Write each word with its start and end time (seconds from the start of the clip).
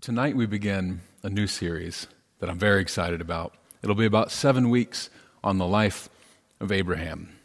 Tonight 0.00 0.34
we 0.34 0.46
begin 0.46 1.02
a 1.22 1.28
new 1.28 1.46
series 1.46 2.06
that 2.38 2.48
I'm 2.48 2.58
very 2.58 2.80
excited 2.80 3.20
about. 3.20 3.52
It'll 3.82 3.94
be 3.94 4.06
about 4.06 4.30
seven 4.30 4.70
weeks 4.70 5.10
on 5.44 5.58
the 5.58 5.66
life 5.66 6.08
of 6.58 6.72
Abraham. 6.72 7.36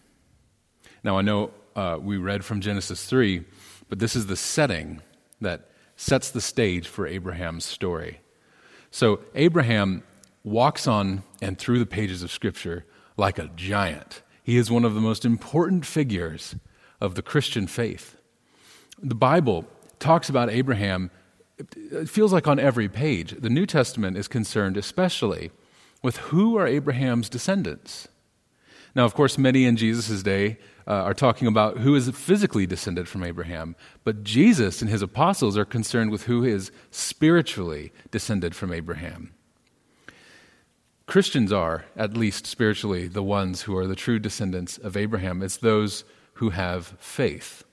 Now, 1.04 1.18
I 1.18 1.22
know 1.22 1.52
uh, 1.76 1.98
we 2.02 2.16
read 2.16 2.46
from 2.46 2.62
Genesis 2.62 3.06
3, 3.08 3.44
but 3.90 4.00
this 4.00 4.16
is 4.16 4.28
the 4.28 4.38
setting 4.38 5.02
that 5.42 5.70
sets 5.98 6.32
the 6.32 6.40
stage 6.40 6.88
for 6.88 7.06
Abraham's 7.06 7.66
story. 7.66 8.22
So, 8.90 9.20
Abraham 9.34 10.04
walks 10.46 10.88
on 10.88 11.24
and 11.42 11.58
through 11.58 11.80
the 11.80 11.86
pages 11.86 12.24
of 12.24 12.32
Scripture 12.32 12.86
like 13.18 13.38
a 13.38 13.52
giant. 13.58 14.22
He 14.44 14.56
is 14.56 14.72
one 14.72 14.86
of 14.86 14.94
the 14.94 15.02
most 15.02 15.26
important 15.26 15.86
figures 15.86 16.56
of 17.02 17.16
the 17.16 17.22
Christian 17.22 17.68
faith. 17.68 18.16
The 19.04 19.14
Bible 19.14 19.66
talks 20.00 20.30
about 20.30 20.50
Abraham 20.50 21.12
it 21.58 22.10
feels 22.10 22.34
like 22.34 22.48
on 22.48 22.60
every 22.60 22.90
page, 22.90 23.36
the 23.40 23.50
New 23.50 23.66
Testament 23.66 24.18
is 24.18 24.28
concerned 24.28 24.78
especially 24.78 25.52
with 26.02 26.18
who 26.18 26.58
are 26.58 26.68
Abraham's 26.68 27.30
descendants. 27.30 28.08
Now, 28.96 29.04
of 29.04 29.14
course, 29.14 29.38
many 29.38 29.66
in 29.66 29.76
Jesus' 29.76 30.24
day 30.24 30.58
uh, 30.88 30.94
are 30.94 31.14
talking 31.14 31.48
about 31.48 31.80
who 31.80 31.96
is 31.96 32.10
physically 32.12 32.66
descended 32.66 33.10
from 33.10 33.24
Abraham, 33.24 33.76
but 34.06 34.24
Jesus 34.24 34.82
and 34.82 34.90
his 34.90 35.02
apostles 35.02 35.58
are 35.58 35.66
concerned 35.66 36.12
with 36.12 36.24
who 36.24 36.46
is 36.46 36.72
spiritually 36.92 37.92
descended 38.10 38.56
from 38.56 38.72
Abraham. 38.72 39.34
Christians 41.08 41.52
are, 41.52 41.86
at 41.98 42.16
least 42.16 42.48
spiritually, 42.48 43.08
the 43.08 43.22
ones 43.22 43.64
who 43.64 43.78
are 43.78 43.86
the 43.86 43.96
true 43.96 44.18
descendants 44.18 44.78
of 44.78 44.96
Abraham. 44.96 45.44
It's 45.44 45.58
those 45.58 46.06
who 46.36 46.52
have 46.52 46.96
faith. 47.00 47.65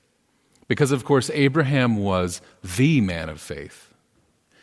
Because, 0.68 0.92
of 0.92 1.04
course, 1.04 1.30
Abraham 1.30 1.96
was 1.96 2.40
the 2.62 3.00
man 3.00 3.28
of 3.28 3.40
faith. 3.40 3.92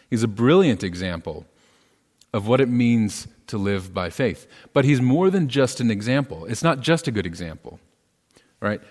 He's 0.10 0.24
a 0.24 0.28
brilliant 0.28 0.84
example 0.84 1.46
of 2.34 2.48
what 2.48 2.62
it 2.62 2.70
means 2.70 3.28
to 3.48 3.58
live 3.58 3.94
by 3.94 4.10
faith. 4.10 4.48
But 4.74 4.86
he's 4.86 5.02
more 5.02 5.30
than 5.30 5.50
just 5.50 5.80
an 5.80 5.92
example. 5.92 6.46
It's 6.46 6.64
not 6.64 6.80
just 6.80 7.08
a 7.08 7.12
good 7.12 7.26
example, 7.26 7.80
right? 8.60 8.82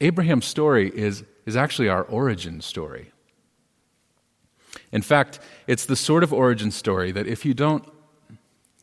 Abraham's 0.00 0.46
story 0.46 0.90
is, 0.94 1.24
is 1.46 1.56
actually 1.56 1.88
our 1.88 2.02
origin 2.02 2.60
story. 2.60 3.12
In 4.90 5.02
fact, 5.02 5.38
it's 5.66 5.86
the 5.86 5.96
sort 5.96 6.22
of 6.22 6.32
origin 6.32 6.70
story 6.70 7.12
that 7.12 7.26
if 7.26 7.44
you 7.44 7.54
don't 7.54 7.84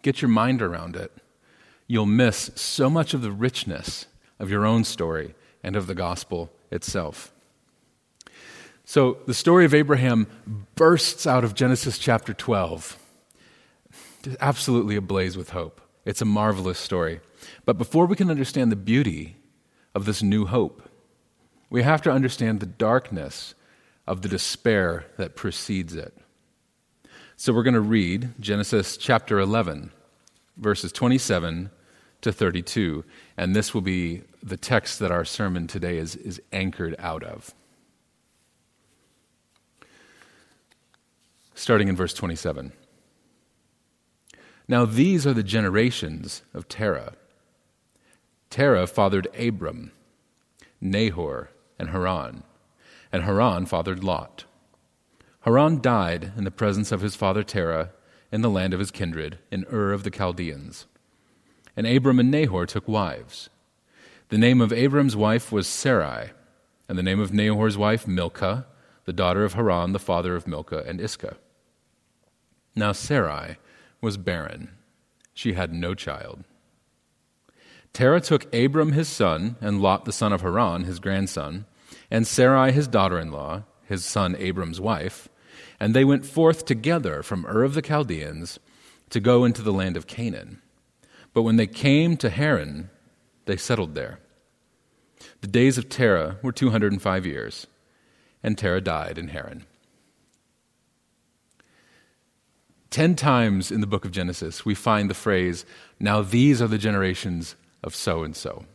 get 0.01 0.21
your 0.21 0.29
mind 0.29 0.61
around 0.61 0.95
it, 0.95 1.11
you'll 1.87 2.05
miss 2.05 2.51
so 2.55 2.89
much 2.89 3.13
of 3.13 3.21
the 3.21 3.31
richness 3.31 4.05
of 4.39 4.49
your 4.49 4.65
own 4.65 4.83
story 4.83 5.35
and 5.63 5.75
of 5.75 5.87
the 5.87 5.95
gospel 5.95 6.51
itself. 6.71 7.31
So 8.85 9.19
the 9.27 9.33
story 9.33 9.65
of 9.65 9.73
Abraham 9.73 10.27
bursts 10.75 11.27
out 11.27 11.43
of 11.43 11.53
Genesis 11.53 11.97
chapter 11.97 12.33
12, 12.33 12.97
absolutely 14.41 14.95
ablaze 14.95 15.37
with 15.37 15.51
hope. 15.51 15.79
It's 16.05 16.21
a 16.21 16.25
marvelous 16.25 16.79
story. 16.79 17.19
But 17.65 17.77
before 17.77 18.07
we 18.07 18.15
can 18.15 18.31
understand 18.31 18.71
the 18.71 18.75
beauty 18.75 19.35
of 19.93 20.05
this 20.05 20.23
new 20.23 20.45
hope, 20.45 20.89
we 21.69 21.83
have 21.83 22.01
to 22.01 22.11
understand 22.11 22.59
the 22.59 22.65
darkness 22.65 23.53
of 24.07 24.23
the 24.23 24.27
despair 24.27 25.05
that 25.17 25.35
precedes 25.35 25.93
it. 25.93 26.17
So 27.35 27.53
we're 27.53 27.63
going 27.63 27.75
to 27.75 27.79
read 27.79 28.33
Genesis 28.39 28.97
chapter 28.97 29.39
11, 29.39 29.91
verses 30.57 30.91
27 30.91 31.69
to 32.21 32.31
32. 32.33 33.05
And 33.37 33.55
this 33.55 33.73
will 33.73 33.81
be 33.81 34.23
the 34.41 34.57
text 34.57 34.99
that 34.99 35.11
our 35.11 35.25
sermon 35.25 35.67
today 35.67 35.97
is, 35.97 36.15
is 36.15 36.41
anchored 36.51 36.95
out 36.99 37.23
of. 37.23 37.53
Starting 41.53 41.87
in 41.87 41.95
verse 41.95 42.13
27. 42.13 42.71
Now 44.67 44.85
these 44.85 45.25
are 45.27 45.33
the 45.33 45.43
generations 45.43 46.43
of 46.53 46.67
Terah. 46.67 47.13
Terah 48.49 48.87
fathered 48.87 49.27
Abram, 49.37 49.91
Nahor, 50.79 51.51
and 51.77 51.89
Haran, 51.89 52.43
and 53.11 53.23
Haran 53.23 53.65
fathered 53.65 54.03
Lot. 54.03 54.45
Haran 55.41 55.81
died 55.81 56.33
in 56.37 56.43
the 56.43 56.51
presence 56.51 56.91
of 56.91 57.01
his 57.01 57.15
father 57.15 57.43
Terah 57.43 57.91
in 58.31 58.41
the 58.41 58.49
land 58.49 58.73
of 58.73 58.79
his 58.79 58.91
kindred, 58.91 59.39
in 59.51 59.65
Ur 59.71 59.91
of 59.91 60.03
the 60.03 60.11
Chaldeans. 60.11 60.85
And 61.75 61.87
Abram 61.87 62.19
and 62.19 62.29
Nahor 62.29 62.65
took 62.65 62.87
wives. 62.87 63.49
The 64.29 64.37
name 64.37 64.61
of 64.61 64.71
Abram's 64.71 65.15
wife 65.15 65.51
was 65.51 65.65
Sarai, 65.65 66.29
and 66.87 66.99
the 66.99 67.03
name 67.03 67.19
of 67.19 67.33
Nahor's 67.33 67.79
wife 67.79 68.07
Milcah, 68.07 68.67
the 69.05 69.13
daughter 69.13 69.43
of 69.43 69.53
Haran, 69.53 69.91
the 69.91 69.97
father 69.97 70.35
of 70.35 70.47
Milcah 70.47 70.83
and 70.85 71.01
Iscah. 71.01 71.37
Now 72.75 72.91
Sarai 72.91 73.57
was 74.01 74.17
barren. 74.17 74.69
She 75.33 75.53
had 75.53 75.73
no 75.73 75.95
child. 75.95 76.43
Terah 77.91 78.21
took 78.21 78.53
Abram 78.53 78.91
his 78.91 79.07
son, 79.07 79.55
and 79.61 79.81
Lot 79.81 80.05
the 80.05 80.11
son 80.11 80.31
of 80.31 80.41
Haran, 80.41 80.83
his 80.83 80.99
grandson, 80.99 81.65
and 82.11 82.27
Sarai 82.27 82.71
his 82.71 82.87
daughter 82.87 83.17
in 83.17 83.31
law, 83.31 83.63
his 83.85 84.05
son 84.05 84.35
Abram's 84.37 84.79
wife, 84.79 85.27
and 85.79 85.95
they 85.95 86.05
went 86.05 86.23
forth 86.23 86.65
together 86.65 87.23
from 87.23 87.47
Ur 87.47 87.63
of 87.63 87.73
the 87.73 87.81
Chaldeans 87.81 88.59
to 89.09 89.19
go 89.19 89.43
into 89.43 89.63
the 89.63 89.73
land 89.73 89.97
of 89.97 90.05
Canaan. 90.05 90.61
But 91.33 91.41
when 91.41 91.55
they 91.55 91.65
came 91.65 92.15
to 92.17 92.29
Haran, 92.29 92.91
they 93.49 93.57
settled 93.57 93.95
there. 93.95 94.19
The 95.41 95.47
days 95.47 95.77
of 95.77 95.89
Terah 95.89 96.37
were 96.43 96.51
205 96.51 97.25
years, 97.25 97.65
and 98.43 98.57
Terah 98.57 98.79
died 98.79 99.17
in 99.17 99.29
Haran. 99.29 99.65
Ten 102.91 103.15
times 103.15 103.71
in 103.71 103.81
the 103.81 103.87
book 103.87 104.05
of 104.05 104.11
Genesis, 104.11 104.65
we 104.65 104.75
find 104.75 105.09
the 105.09 105.15
phrase, 105.15 105.65
Now 105.99 106.21
these 106.21 106.61
are 106.61 106.67
the 106.67 106.77
generations 106.77 107.55
of 107.83 107.95
so 107.95 108.23
and 108.23 108.35
so. 108.35 108.65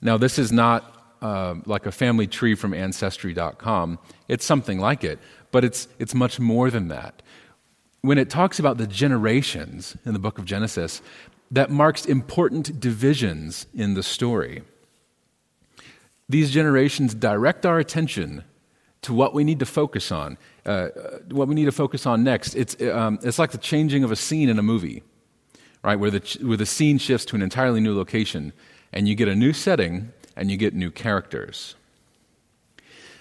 Now, 0.00 0.16
this 0.16 0.38
is 0.38 0.52
not 0.52 1.16
uh, 1.22 1.56
like 1.64 1.86
a 1.86 1.92
family 1.92 2.26
tree 2.26 2.54
from 2.54 2.74
Ancestry.com. 2.74 3.98
It's 4.28 4.44
something 4.44 4.78
like 4.78 5.04
it, 5.04 5.18
but 5.50 5.64
it's, 5.64 5.88
it's 5.98 6.14
much 6.14 6.38
more 6.40 6.70
than 6.70 6.88
that. 6.88 7.22
When 8.00 8.18
it 8.18 8.30
talks 8.30 8.58
about 8.58 8.78
the 8.78 8.86
generations 8.86 9.96
in 10.04 10.12
the 10.12 10.20
book 10.20 10.38
of 10.38 10.44
Genesis, 10.44 11.02
that 11.50 11.70
marks 11.70 12.04
important 12.04 12.78
divisions 12.80 13.66
in 13.74 13.94
the 13.94 14.02
story. 14.02 14.62
These 16.28 16.50
generations 16.50 17.14
direct 17.14 17.64
our 17.64 17.78
attention 17.78 18.44
to 19.02 19.14
what 19.14 19.32
we 19.32 19.44
need 19.44 19.58
to 19.60 19.66
focus 19.66 20.12
on, 20.12 20.36
uh, 20.66 20.88
what 21.30 21.48
we 21.48 21.54
need 21.54 21.64
to 21.64 21.72
focus 21.72 22.04
on 22.04 22.22
next. 22.24 22.54
It's, 22.54 22.80
um, 22.82 23.18
it's 23.22 23.38
like 23.38 23.52
the 23.52 23.58
changing 23.58 24.04
of 24.04 24.12
a 24.12 24.16
scene 24.16 24.48
in 24.48 24.58
a 24.58 24.62
movie, 24.62 25.02
right? 25.82 25.96
Where 25.96 26.10
the, 26.10 26.38
where 26.42 26.56
the 26.56 26.66
scene 26.66 26.98
shifts 26.98 27.24
to 27.26 27.36
an 27.36 27.42
entirely 27.42 27.80
new 27.80 27.96
location, 27.96 28.52
and 28.92 29.08
you 29.08 29.14
get 29.14 29.28
a 29.28 29.34
new 29.34 29.52
setting 29.52 30.12
and 30.36 30.50
you 30.50 30.56
get 30.56 30.74
new 30.74 30.90
characters. 30.90 31.76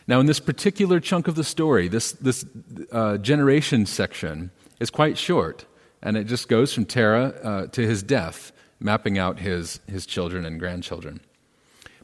Now, 0.07 0.19
in 0.19 0.25
this 0.25 0.39
particular 0.39 0.99
chunk 0.99 1.27
of 1.27 1.35
the 1.35 1.43
story, 1.43 1.87
this, 1.87 2.13
this 2.13 2.45
uh, 2.91 3.17
generation 3.17 3.85
section 3.85 4.51
is 4.79 4.89
quite 4.89 5.17
short 5.17 5.65
and 6.01 6.15
it 6.17 6.25
just 6.25 6.47
goes 6.47 6.73
from 6.73 6.85
Terah 6.85 7.33
uh, 7.43 7.67
to 7.67 7.81
his 7.81 8.03
death, 8.03 8.51
mapping 8.79 9.17
out 9.17 9.39
his, 9.39 9.79
his 9.87 10.05
children 10.05 10.45
and 10.45 10.59
grandchildren. 10.59 11.21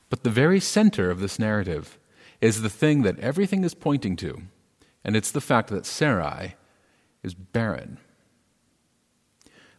But 0.10 0.24
the 0.24 0.30
very 0.30 0.60
center 0.60 1.10
of 1.10 1.20
this 1.20 1.40
narrative 1.40 1.98
is 2.42 2.62
the 2.62 2.70
thing 2.70 3.04
that 3.04 3.20
everything 3.20 3.64
is 3.64 3.74
pointing 3.74 4.16
to, 4.18 4.42
and 5.04 5.16
it's 5.16 5.32
the 5.32 5.42
fact 5.42 5.70
that 5.70 5.86
Sarai 5.86 6.56
is 7.24 7.34
barren. 7.34 7.98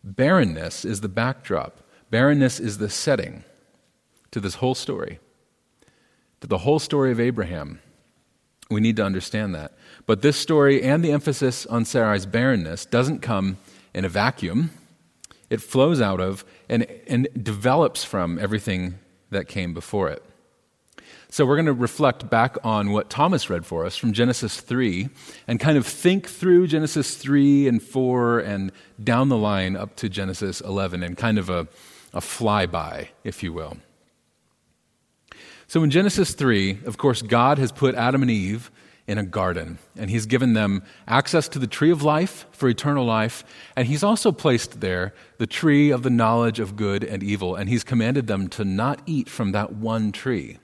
Barrenness 0.03 0.85
is 0.85 1.01
the 1.01 1.09
backdrop, 1.09 1.81
barrenness 2.11 2.61
is 2.61 2.79
the 2.79 2.91
setting 2.91 3.45
to 4.31 4.41
this 4.41 4.57
whole 4.57 4.75
story, 4.75 5.19
to 6.41 6.47
the 6.47 6.59
whole 6.59 6.79
story 6.79 7.13
of 7.13 7.21
Abraham. 7.21 7.81
We 8.71 8.81
need 8.81 8.97
to 8.97 9.05
understand 9.05 9.55
that. 9.55 9.73
But 10.07 10.23
this 10.23 10.37
story 10.37 10.83
and 10.83 11.05
the 11.05 11.13
emphasis 11.13 11.67
on 11.67 11.85
Sarai's 11.85 12.27
barrenness 12.27 12.87
doesn't 12.87 13.21
come 13.21 13.59
in 13.95 14.05
a 14.05 14.09
vacuum. 14.09 14.71
It 15.51 15.63
flows 15.63 16.01
out 16.01 16.21
of 16.21 16.45
and, 16.69 16.87
and 17.07 17.29
develops 17.41 18.05
from 18.05 18.39
everything 18.39 18.99
that 19.31 19.49
came 19.49 19.75
before 19.75 20.09
it. 20.09 20.23
So 21.35 21.45
we're 21.45 21.57
going 21.57 21.67
to 21.67 21.73
reflect 21.73 22.31
back 22.31 22.57
on 22.63 22.93
what 22.93 23.11
Thomas 23.11 23.51
read 23.51 23.67
for 23.67 23.85
us 23.85 23.97
from 23.97 24.13
Genesis 24.13 24.61
3 24.61 25.09
and 25.49 25.59
kind 25.59 25.77
of 25.77 25.85
think 25.85 26.29
through 26.29 26.69
Genesis 26.69 27.17
3 27.17 27.67
and 27.67 27.83
4 27.83 28.39
and 28.39 28.71
down 29.03 29.31
the 29.31 29.37
line 29.37 29.75
up 29.77 29.97
to 29.97 30.09
Genesis 30.09 30.61
11 30.61 31.03
and 31.03 31.17
kind 31.17 31.39
of 31.39 31.51
a, 31.51 31.67
a 32.13 32.21
flyby, 32.21 33.09
if 33.25 33.43
you 33.43 33.53
will. 33.53 33.77
So 35.67 35.83
in 35.83 35.91
Genesis 35.91 36.35
3, 36.35 36.79
of 36.87 36.99
course, 36.99 37.21
God 37.21 37.59
has 37.59 37.73
put 37.73 37.97
Adam 37.97 38.23
and 38.23 38.31
Eve 38.31 38.71
in 39.07 39.19
a 39.19 39.23
garden. 39.23 39.79
And 39.97 40.11
he's 40.11 40.27
given 40.27 40.55
them 40.55 40.83
access 41.07 41.49
to 41.49 41.59
the 41.59 41.67
tree 41.67 41.91
of 41.91 42.03
life 42.03 42.47
for 42.53 42.69
eternal 42.69 43.05
life. 43.05 43.45
And 43.77 43.87
he's 43.87 44.03
also 44.03 44.33
placed 44.33 44.81
there 44.81 45.15
the 45.39 45.47
tree 45.47 45.91
of 45.91 46.03
the 46.03 46.11
knowledge 46.11 46.59
of 46.59 46.77
good 46.77 47.05
and 47.05 47.23
evil. 47.23 47.55
And 47.55 47.69
he's 47.69 47.85
commanded 47.85 48.27
them 48.27 48.49
to 48.49 48.65
not 48.65 49.03
eat 49.07 49.29
from 49.29 49.53
that 49.53 49.73
one 49.73 50.11
tree. 50.13 50.59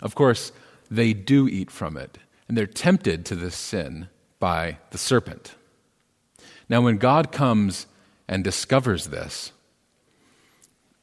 Of 0.00 0.14
course, 0.14 0.52
they 0.90 1.12
do 1.12 1.48
eat 1.48 1.70
from 1.70 1.96
it. 1.96 2.18
And 2.48 2.56
they're 2.56 2.66
tempted 2.66 3.24
to 3.26 3.34
this 3.34 3.54
sin 3.54 4.08
by 4.38 4.78
the 4.90 4.98
serpent. 4.98 5.54
Now, 6.68 6.80
when 6.80 6.98
God 6.98 7.32
comes 7.32 7.86
and 8.28 8.44
discovers 8.44 9.08
this, 9.08 9.52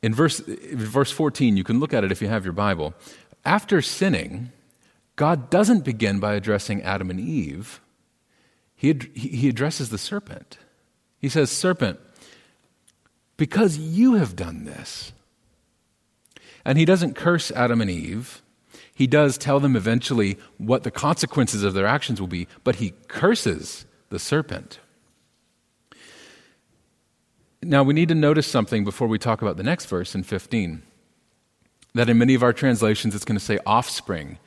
in 0.01 0.13
verse, 0.13 0.39
verse 0.39 1.11
14, 1.11 1.57
you 1.57 1.63
can 1.63 1.79
look 1.79 1.93
at 1.93 2.03
it 2.03 2.11
if 2.11 2.21
you 2.21 2.27
have 2.27 2.45
your 2.45 2.53
Bible. 2.53 2.93
After 3.43 3.81
sinning, 3.81 4.51
God 5.17 5.49
doesn't 5.49 5.83
begin 5.83 6.19
by 6.19 6.35
addressing 6.35 6.81
Adam 6.83 7.09
and 7.09 7.19
Eve, 7.19 7.81
he, 8.75 8.93
he 9.15 9.49
addresses 9.49 9.89
the 9.89 9.97
serpent. 9.97 10.59
He 11.19 11.27
says, 11.27 11.51
Serpent, 11.51 11.99
because 13.35 13.77
you 13.77 14.13
have 14.13 14.35
done 14.35 14.63
this. 14.63 15.11
And 16.63 16.77
he 16.77 16.85
doesn't 16.85 17.15
curse 17.15 17.51
Adam 17.51 17.81
and 17.81 17.89
Eve. 17.89 18.43
He 18.93 19.07
does 19.07 19.37
tell 19.37 19.59
them 19.59 19.75
eventually 19.75 20.37
what 20.57 20.83
the 20.83 20.91
consequences 20.91 21.63
of 21.63 21.73
their 21.73 21.87
actions 21.87 22.21
will 22.21 22.27
be, 22.27 22.47
but 22.63 22.75
he 22.75 22.93
curses 23.07 23.85
the 24.09 24.19
serpent. 24.19 24.79
Now, 27.63 27.83
we 27.83 27.93
need 27.93 28.09
to 28.09 28.15
notice 28.15 28.47
something 28.47 28.83
before 28.83 29.07
we 29.07 29.17
talk 29.17 29.41
about 29.41 29.57
the 29.57 29.63
next 29.63 29.87
verse 29.87 30.13
in 30.13 30.23
15. 30.23 30.83
That 31.95 32.09
in 32.09 32.17
many 32.19 32.35
of 32.35 32.43
our 32.43 32.53
translations, 32.53 33.15
it's 33.15 33.25
going 33.25 33.39
to 33.39 33.43
say 33.43 33.57
offspring. 33.65 34.37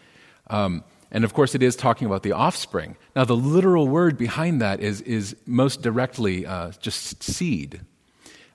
Um, 0.50 0.85
and 1.11 1.25
of 1.25 1.32
course, 1.32 1.55
it 1.55 1.62
is 1.62 1.75
talking 1.75 2.06
about 2.06 2.23
the 2.23 2.32
offspring. 2.32 2.97
Now, 3.17 3.25
the 3.25 3.37
literal 3.37 3.88
word 3.88 4.19
behind 4.19 4.61
that 4.61 4.81
is, 4.81 5.00
is 5.00 5.35
most 5.47 5.82
directly 5.82 6.47
uh, 6.47 6.73
just 6.81 7.23
seed. 7.23 7.81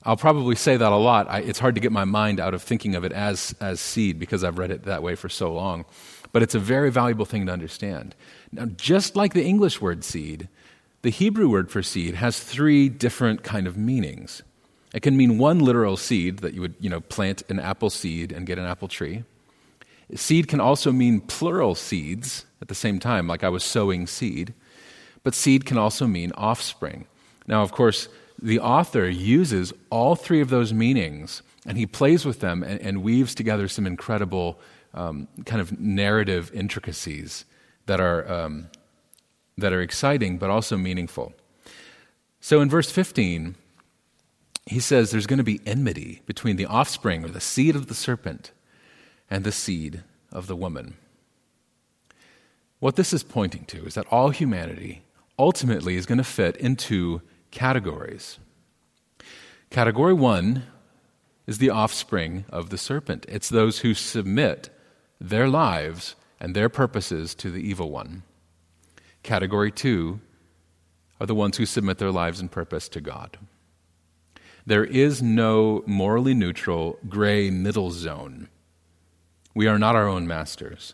I'll 0.04 0.18
probably 0.18 0.56
say 0.56 0.78
that 0.78 0.92
a 0.92 0.96
lot. 0.96 1.28
I, 1.30 1.40
it's 1.40 1.58
hard 1.58 1.76
to 1.76 1.82
get 1.82 1.92
my 1.92 2.06
mind 2.06 2.40
out 2.40 2.54
of 2.54 2.62
thinking 2.62 2.96
of 2.96 3.04
it 3.04 3.12
as, 3.12 3.56
as 3.60 3.80
seed 3.80 4.20
because 4.20 4.44
I've 4.44 4.60
read 4.60 4.72
it 4.72 4.84
that 4.84 5.02
way 5.02 5.16
for 5.16 5.30
so 5.30 5.52
long. 5.52 5.86
But 6.32 6.44
it's 6.44 6.54
a 6.54 6.60
very 6.60 6.92
valuable 6.92 7.26
thing 7.26 7.48
to 7.48 7.52
understand. 7.52 8.14
Now, 8.52 8.66
just 8.66 9.16
like 9.16 9.34
the 9.34 9.44
English 9.44 9.82
word 9.82 10.04
seed, 10.04 10.48
the 11.02 11.10
Hebrew 11.10 11.50
word 11.50 11.72
for 11.72 11.82
seed 11.82 12.16
has 12.16 12.40
three 12.40 12.88
different 12.88 13.44
kind 13.44 13.68
of 13.68 13.78
meanings. 13.78 14.44
It 14.94 15.02
can 15.02 15.18
mean 15.18 15.38
one 15.38 15.60
literal 15.60 15.98
seed 15.98 16.40
that 16.40 16.54
you 16.54 16.62
would, 16.62 16.76
you 16.80 16.90
know, 16.90 17.02
plant 17.02 17.44
an 17.50 17.60
apple 17.60 17.90
seed 17.90 18.32
and 18.32 18.46
get 18.46 18.58
an 18.58 18.66
apple 18.66 18.88
tree. 18.88 19.24
Seed 20.14 20.48
can 20.48 20.60
also 20.60 20.92
mean 20.92 21.22
plural 21.22 21.74
seeds 21.74 22.46
at 22.62 22.68
the 22.68 22.76
same 22.76 23.00
time, 23.00 23.28
like 23.28 23.44
I 23.44 23.50
was 23.50 23.64
sowing 23.64 24.06
seed. 24.06 24.54
But 25.24 25.34
seed 25.34 25.66
can 25.66 25.78
also 25.78 26.06
mean 26.06 26.32
offspring. 26.34 27.08
Now, 27.48 27.64
of 27.64 27.72
course, 27.72 28.08
the 28.42 28.60
author 28.60 29.10
uses 29.10 29.74
all 29.90 30.16
three 30.16 30.42
of 30.42 30.50
those 30.50 30.74
meanings 30.74 31.42
and 31.66 31.78
he 31.78 31.86
plays 31.86 32.26
with 32.26 32.42
them 32.42 32.64
and, 32.64 32.80
and 32.82 33.04
weaves 33.04 33.34
together 33.34 33.68
some 33.68 33.88
incredible 33.88 34.60
um, 34.94 35.28
kind 35.46 35.62
of 35.62 35.80
narrative 35.80 36.52
intricacies 36.54 37.46
that 37.88 38.00
are 38.00 38.32
um, 38.32 38.68
that 39.58 39.74
are 39.74 39.82
exciting 39.82 40.38
but 40.38 40.50
also 40.50 40.78
meaningful. 40.78 41.34
So 42.40 42.62
in 42.62 42.70
verse 42.70 42.92
15, 42.92 43.56
he 44.68 44.80
says 44.80 45.10
there's 45.10 45.28
going 45.28 45.38
to 45.38 45.44
be 45.44 45.62
enmity 45.66 46.22
between 46.26 46.58
the 46.58 46.66
offspring 46.66 47.26
or 47.26 47.30
the 47.30 47.42
seed 47.42 47.76
of 47.76 47.88
the 47.88 47.96
serpent 47.96 48.52
and 49.30 49.44
the 49.44 49.52
seed 49.52 50.04
of 50.32 50.48
the 50.48 50.56
woman. 50.56 50.96
What 52.80 52.96
this 52.96 53.14
is 53.14 53.24
pointing 53.24 53.66
to 53.66 53.86
is 53.86 53.96
that 53.96 54.08
all 54.12 54.30
humanity 54.30 55.04
ultimately 55.40 55.96
is 55.96 56.06
going 56.06 56.18
to 56.18 56.24
fit 56.24 56.56
into 56.58 57.22
categories. 57.52 58.38
Category 59.70 60.14
one 60.14 60.64
is 61.48 61.58
the 61.58 61.70
offspring 61.70 62.46
of 62.50 62.70
the 62.70 62.78
serpent, 62.78 63.26
it's 63.28 63.50
those 63.50 63.80
who 63.80 63.94
submit 63.94 64.70
their 65.20 65.48
lives 65.48 66.16
and 66.40 66.56
their 66.56 66.70
purposes 66.70 67.34
to 67.36 67.50
the 67.50 67.62
evil 67.62 67.90
one. 67.90 68.24
Category 69.24 69.72
two 69.72 70.20
are 71.20 71.26
the 71.26 71.36
ones 71.36 71.58
who 71.58 71.66
submit 71.66 71.98
their 71.98 72.12
lives 72.12 72.40
and 72.40 72.52
purpose 72.52 72.90
to 72.90 73.02
God. 73.02 73.38
There 74.66 74.84
is 74.84 75.22
no 75.22 75.84
morally 75.86 76.34
neutral 76.34 76.98
gray 77.08 77.50
middle 77.50 77.92
zone. 77.92 78.50
We 79.56 79.68
are 79.68 79.80
not 79.80 79.96
our 79.96 80.08
own 80.08 80.28
masters. 80.28 80.94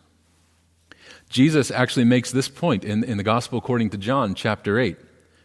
Jesus 1.30 1.72
actually 1.72 2.06
makes 2.06 2.32
this 2.32 2.48
point 2.48 2.86
in, 2.86 3.04
in 3.04 3.18
the 3.18 3.24
Gospel 3.24 3.58
according 3.58 3.90
to 3.90 3.98
John, 3.98 4.36
chapter 4.36 4.80
8, 4.80 4.98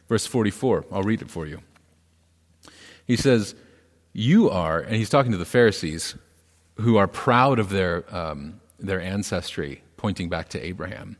verse 0.08 0.26
44. 0.26 0.84
I'll 0.92 1.02
read 1.02 1.22
it 1.22 1.30
for 1.30 1.46
you. 1.46 1.60
He 3.06 3.16
says, 3.16 3.54
You 4.12 4.50
are, 4.50 4.80
and 4.80 4.96
he's 4.96 5.08
talking 5.08 5.32
to 5.32 5.38
the 5.38 5.44
Pharisees 5.44 6.14
who 6.76 6.96
are 6.96 7.08
proud 7.08 7.58
of 7.58 7.70
their, 7.70 8.04
um, 8.14 8.60
their 8.78 9.00
ancestry, 9.00 9.82
pointing 9.96 10.28
back 10.28 10.48
to 10.50 10.64
Abraham. 10.64 11.16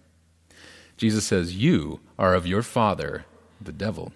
Jesus 0.97 1.25
says, 1.25 1.57
You 1.57 2.01
are 2.19 2.35
of 2.35 2.47
your 2.47 2.63
father, 2.63 3.25
the 3.61 3.73
devil, 3.73 4.13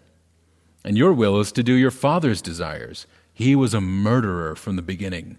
and 0.85 0.99
your 0.99 1.15
will 1.15 1.41
is 1.41 1.53
to 1.53 1.63
do 1.63 1.75
your 1.75 1.91
father's 1.91 2.43
desires. 2.43 3.07
He 3.33 3.57
was 3.57 3.73
a 3.73 3.81
murderer 3.81 4.55
from 4.55 4.77
the 4.77 4.83
beginning 4.83 5.39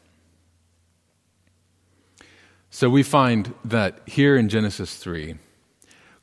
So 2.73 2.89
we 2.89 3.03
find 3.03 3.53
that 3.65 3.99
here 4.05 4.37
in 4.37 4.47
Genesis 4.47 4.95
3, 4.95 5.35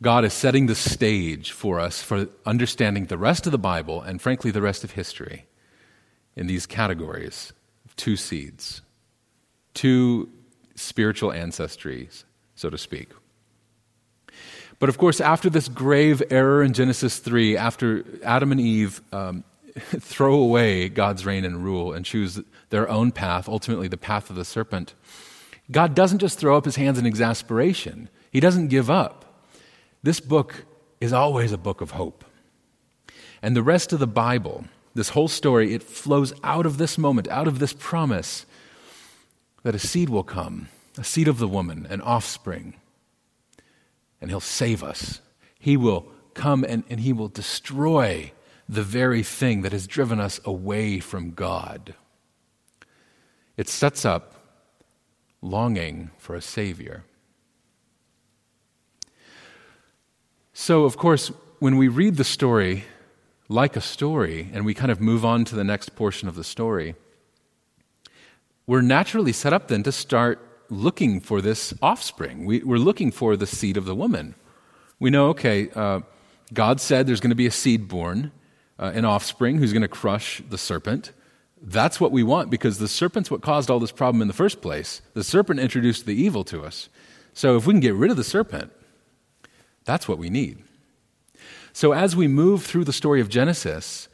God 0.00 0.24
is 0.24 0.32
setting 0.32 0.64
the 0.64 0.74
stage 0.74 1.52
for 1.52 1.78
us 1.78 2.02
for 2.02 2.26
understanding 2.46 3.04
the 3.04 3.18
rest 3.18 3.44
of 3.44 3.52
the 3.52 3.58
Bible 3.58 4.00
and, 4.00 4.20
frankly, 4.20 4.50
the 4.50 4.62
rest 4.62 4.82
of 4.82 4.92
history 4.92 5.44
in 6.36 6.46
these 6.46 6.64
categories 6.64 7.52
of 7.84 7.94
two 7.96 8.16
seeds, 8.16 8.80
two 9.74 10.30
spiritual 10.74 11.32
ancestries, 11.32 12.24
so 12.54 12.70
to 12.70 12.78
speak. 12.78 13.10
But 14.78 14.88
of 14.88 14.96
course, 14.96 15.20
after 15.20 15.50
this 15.50 15.68
grave 15.68 16.22
error 16.30 16.62
in 16.62 16.72
Genesis 16.72 17.18
3, 17.18 17.58
after 17.58 18.04
Adam 18.24 18.52
and 18.52 18.60
Eve 18.60 19.02
um, 19.12 19.44
throw 19.76 20.36
away 20.36 20.88
God's 20.88 21.26
reign 21.26 21.44
and 21.44 21.62
rule 21.62 21.92
and 21.92 22.06
choose 22.06 22.40
their 22.70 22.88
own 22.88 23.12
path, 23.12 23.50
ultimately 23.50 23.87
the 23.87 23.99
path 23.99 24.30
of 24.30 24.37
the 24.37 24.46
serpent, 24.46 24.94
God 25.70 25.94
doesn't 25.94 26.18
just 26.18 26.38
throw 26.38 26.56
up 26.56 26.64
his 26.64 26.76
hands 26.76 26.98
in 26.98 27.06
exasperation, 27.06 28.08
he 28.30 28.40
doesn't 28.40 28.68
give 28.68 28.90
up. 28.90 29.25
This 30.02 30.20
book 30.20 30.64
is 31.00 31.12
always 31.12 31.52
a 31.52 31.58
book 31.58 31.80
of 31.80 31.92
hope. 31.92 32.25
And 33.42 33.54
the 33.54 33.62
rest 33.62 33.92
of 33.92 33.98
the 34.00 34.06
Bible, 34.06 34.64
this 34.94 35.10
whole 35.10 35.28
story, 35.28 35.75
it 35.75 35.82
flows 35.82 36.32
out 36.42 36.66
of 36.66 36.78
this 36.78 36.98
moment, 36.98 37.28
out 37.28 37.46
of 37.46 37.58
this 37.58 37.72
promise 37.72 38.46
that 39.62 39.75
a 39.75 39.78
seed 39.78 40.08
will 40.08 40.25
come, 40.25 40.68
a 40.96 41.04
seed 41.04 41.28
of 41.28 41.38
the 41.38 41.48
woman, 41.48 41.87
an 41.90 42.00
offspring, 42.00 42.75
and 44.20 44.30
he'll 44.30 44.40
save 44.40 44.82
us. 44.82 45.20
He 45.58 45.76
will 45.76 46.06
come 46.34 46.64
and, 46.64 46.84
and 46.88 47.00
he 47.00 47.12
will 47.12 47.28
destroy 47.28 48.32
the 48.68 48.82
very 48.82 49.22
thing 49.22 49.62
that 49.62 49.72
has 49.72 49.87
driven 49.87 50.20
us 50.20 50.40
away 50.44 51.00
from 51.00 51.32
God. 51.32 51.94
It 53.56 53.68
sets 53.68 54.04
up 54.04 54.38
longing 55.40 56.11
for 56.18 56.35
a 56.35 56.40
Savior. 56.40 57.04
So, 60.52 60.85
of 60.85 60.97
course, 60.97 61.30
when 61.59 61.76
we 61.76 61.88
read 61.88 62.16
the 62.16 62.25
story 62.25 62.85
like 63.49 63.76
a 63.76 63.80
story 63.80 64.50
and 64.52 64.64
we 64.66 64.75
kind 64.75 64.90
of 64.90 65.00
move 65.00 65.25
on 65.25 65.45
to 65.47 65.54
the 65.54 65.64
next 65.64 65.95
portion 65.97 66.28
of 66.28 66.35
the 66.35 66.45
story, 66.45 66.95
we're 68.66 68.83
naturally 68.83 69.33
set 69.33 69.52
up 69.52 69.68
then 69.68 69.83
to 69.85 69.92
start 69.92 70.45
looking 70.68 71.21
for 71.21 71.40
this 71.40 71.73
offspring. 71.80 72.45
We, 72.45 72.61
are 72.62 72.78
looking 72.78 73.11
for 73.11 73.37
the 73.37 73.47
seed 73.47 73.76
of 73.76 73.85
the 73.87 73.95
woman. 73.95 74.35
We 75.00 75.11
know, 75.11 75.28
okay, 75.28 75.71
uh, 75.75 76.00
God 76.52 76.80
said 76.80 77.07
there's 77.07 77.21
going 77.21 77.30
to 77.30 77.37
be 77.37 77.47
a 77.47 77.50
seed 77.50 77.88
born 77.88 78.33
uh, 78.78 78.92
an 78.95 79.04
offspring 79.04 79.59
who's 79.59 79.73
going 79.73 79.83
to 79.83 79.88
crush 79.88 80.42
the 80.49 80.59
serpent. 80.59 81.12
That's 81.60 82.00
what 82.00 82.12
we 82.12 82.22
want 82.22 82.50
because 82.50 82.78
the 82.78 82.88
serpent's 82.88 83.30
what 83.30 83.42
caused 83.42 83.70
all 83.70 83.80
this 83.80 83.92
problem 83.92 84.22
in 84.22 84.28
the 84.28 84.34
first 84.34 84.60
place. 84.60 85.02
The 85.14 85.24
serpent 85.24 85.60
introduced 85.60 86.06
the 86.06 86.14
evil 86.14 86.44
to 86.44 86.62
us. 86.62 86.88
So 87.34 87.56
if 87.56 87.66
we 87.66 87.74
can 87.74 87.80
get 87.80 87.94
rid 87.94 88.10
of 88.10 88.16
the 88.16 88.24
serpent, 88.24 88.72
that's 89.84 90.08
what 90.08 90.18
we 90.18 90.30
need. 90.30 90.62
So 91.72 91.92
as 91.92 92.16
we 92.16 92.28
move 92.28 92.64
through 92.64 92.84
the 92.84 92.92
story 92.92 93.20
of 93.20 93.28
Genesis, 93.28 94.08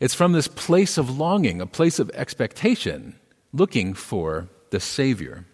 it's 0.00 0.14
from 0.14 0.32
this 0.32 0.48
place 0.48 0.98
of 0.98 1.18
longing, 1.18 1.60
a 1.60 1.66
place 1.66 1.98
of 1.98 2.10
expectation, 2.10 3.16
looking 3.52 3.94
for 3.94 4.48
the 4.70 4.80
Savior. 4.80 5.44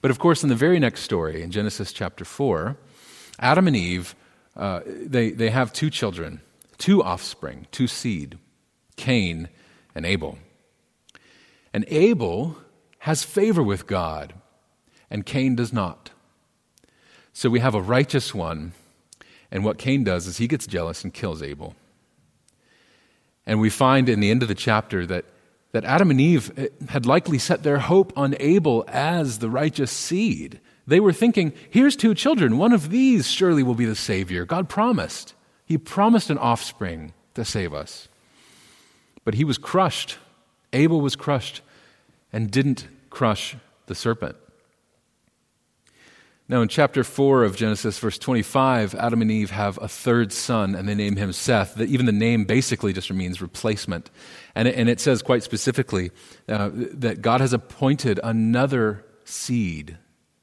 But 0.00 0.10
of 0.10 0.18
course, 0.18 0.42
in 0.42 0.48
the 0.48 0.54
very 0.54 0.78
next 0.78 1.02
story, 1.02 1.42
in 1.42 1.50
Genesis 1.50 1.92
chapter 1.92 2.24
4, 2.24 2.76
Adam 3.38 3.66
and 3.66 3.76
Eve, 3.76 4.14
uh, 4.56 4.80
they, 4.86 5.30
they 5.30 5.50
have 5.50 5.72
two 5.72 5.90
children 5.90 6.40
two 6.76 7.02
offspring, 7.02 7.66
two 7.70 7.86
seed, 7.86 8.36
Cain 8.96 9.48
and 9.94 10.04
Abel. 10.04 10.38
And 11.72 11.84
Abel 11.88 12.56
has 13.00 13.22
favor 13.22 13.62
with 13.62 13.86
God, 13.86 14.34
and 15.10 15.26
Cain 15.26 15.56
does 15.56 15.72
not. 15.72 16.10
So 17.32 17.50
we 17.50 17.60
have 17.60 17.74
a 17.74 17.82
righteous 17.82 18.34
one, 18.34 18.72
and 19.50 19.64
what 19.64 19.78
Cain 19.78 20.04
does 20.04 20.26
is 20.26 20.38
he 20.38 20.46
gets 20.46 20.66
jealous 20.66 21.04
and 21.04 21.12
kills 21.12 21.42
Abel. 21.42 21.74
And 23.46 23.60
we 23.60 23.70
find 23.70 24.08
in 24.08 24.20
the 24.20 24.30
end 24.30 24.42
of 24.42 24.48
the 24.48 24.54
chapter 24.54 25.04
that, 25.06 25.24
that 25.72 25.84
Adam 25.84 26.10
and 26.10 26.20
Eve 26.20 26.52
eh, 26.56 26.68
had 26.88 27.06
likely 27.06 27.38
set 27.38 27.62
their 27.62 27.78
hope 27.78 28.12
on 28.16 28.36
Abel 28.40 28.84
as 28.88 29.38
the 29.38 29.50
righteous 29.50 29.90
seed. 29.90 30.60
They 30.86 31.00
were 31.00 31.12
thinking, 31.12 31.52
here's 31.70 31.96
two 31.96 32.14
children. 32.14 32.56
One 32.58 32.72
of 32.72 32.90
these 32.90 33.30
surely 33.30 33.62
will 33.62 33.74
be 33.74 33.84
the 33.84 33.94
Savior. 33.94 34.44
God 34.44 34.68
promised. 34.68 35.34
He 35.66 35.78
promised 35.78 36.30
an 36.30 36.38
offspring 36.38 37.12
to 37.34 37.44
save 37.44 37.74
us. 37.74 38.08
But 39.24 39.34
he 39.34 39.44
was 39.44 39.58
crushed. 39.58 40.18
Abel 40.72 41.00
was 41.00 41.16
crushed 41.16 41.62
and 42.32 42.50
didn't 42.50 42.86
crush 43.10 43.56
the 43.86 43.94
serpent. 43.94 44.36
Now, 46.46 46.60
in 46.60 46.68
chapter 46.68 47.04
4 47.04 47.42
of 47.44 47.56
Genesis, 47.56 47.98
verse 47.98 48.18
25, 48.18 48.94
Adam 48.96 49.22
and 49.22 49.30
Eve 49.30 49.50
have 49.50 49.78
a 49.80 49.88
third 49.88 50.30
son, 50.30 50.74
and 50.74 50.86
they 50.86 50.94
name 50.94 51.16
him 51.16 51.32
Seth. 51.32 51.80
Even 51.80 52.04
the 52.04 52.12
name 52.12 52.44
basically 52.44 52.92
just 52.92 53.10
means 53.10 53.40
replacement. 53.40 54.10
And 54.54 54.68
it, 54.68 54.74
and 54.74 54.90
it 54.90 55.00
says 55.00 55.22
quite 55.22 55.42
specifically 55.42 56.10
uh, 56.46 56.68
that 56.74 57.22
God 57.22 57.40
has 57.40 57.54
appointed 57.54 58.20
another 58.22 59.06
seed 59.24 59.96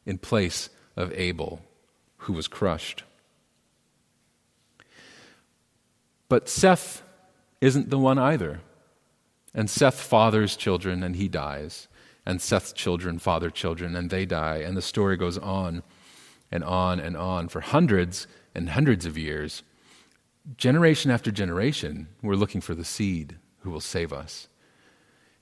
in 0.03 0.17
place 0.17 0.69
of 0.95 1.13
Abel, 1.13 1.61
who 2.17 2.33
was 2.33 2.47
crushed. 2.47 3.03
But 6.29 6.49
Seth 6.49 7.03
isn't 7.59 7.91
the 7.91 7.99
one 7.99 8.17
either. 8.17 8.61
And 9.53 9.69
Seth 9.69 9.99
fathers 9.99 10.55
children, 10.55 11.03
and 11.03 11.15
he 11.15 11.27
dies 11.27 11.87
and 12.25 12.41
Seth's 12.41 12.73
children 12.73 13.19
father 13.19 13.49
children, 13.49 13.95
and 13.95 14.09
they 14.09 14.25
die. 14.25 14.57
And 14.57 14.77
the 14.77 14.81
story 14.81 15.17
goes 15.17 15.37
on 15.37 15.83
and 16.51 16.63
on 16.63 16.99
and 16.99 17.17
on 17.17 17.47
for 17.47 17.61
hundreds 17.61 18.27
and 18.53 18.69
hundreds 18.69 19.05
of 19.05 19.17
years. 19.17 19.63
Generation 20.57 21.11
after 21.11 21.31
generation, 21.31 22.07
we're 22.21 22.35
looking 22.35 22.61
for 22.61 22.75
the 22.75 22.85
seed 22.85 23.37
who 23.59 23.71
will 23.71 23.79
save 23.79 24.11
us. 24.13 24.47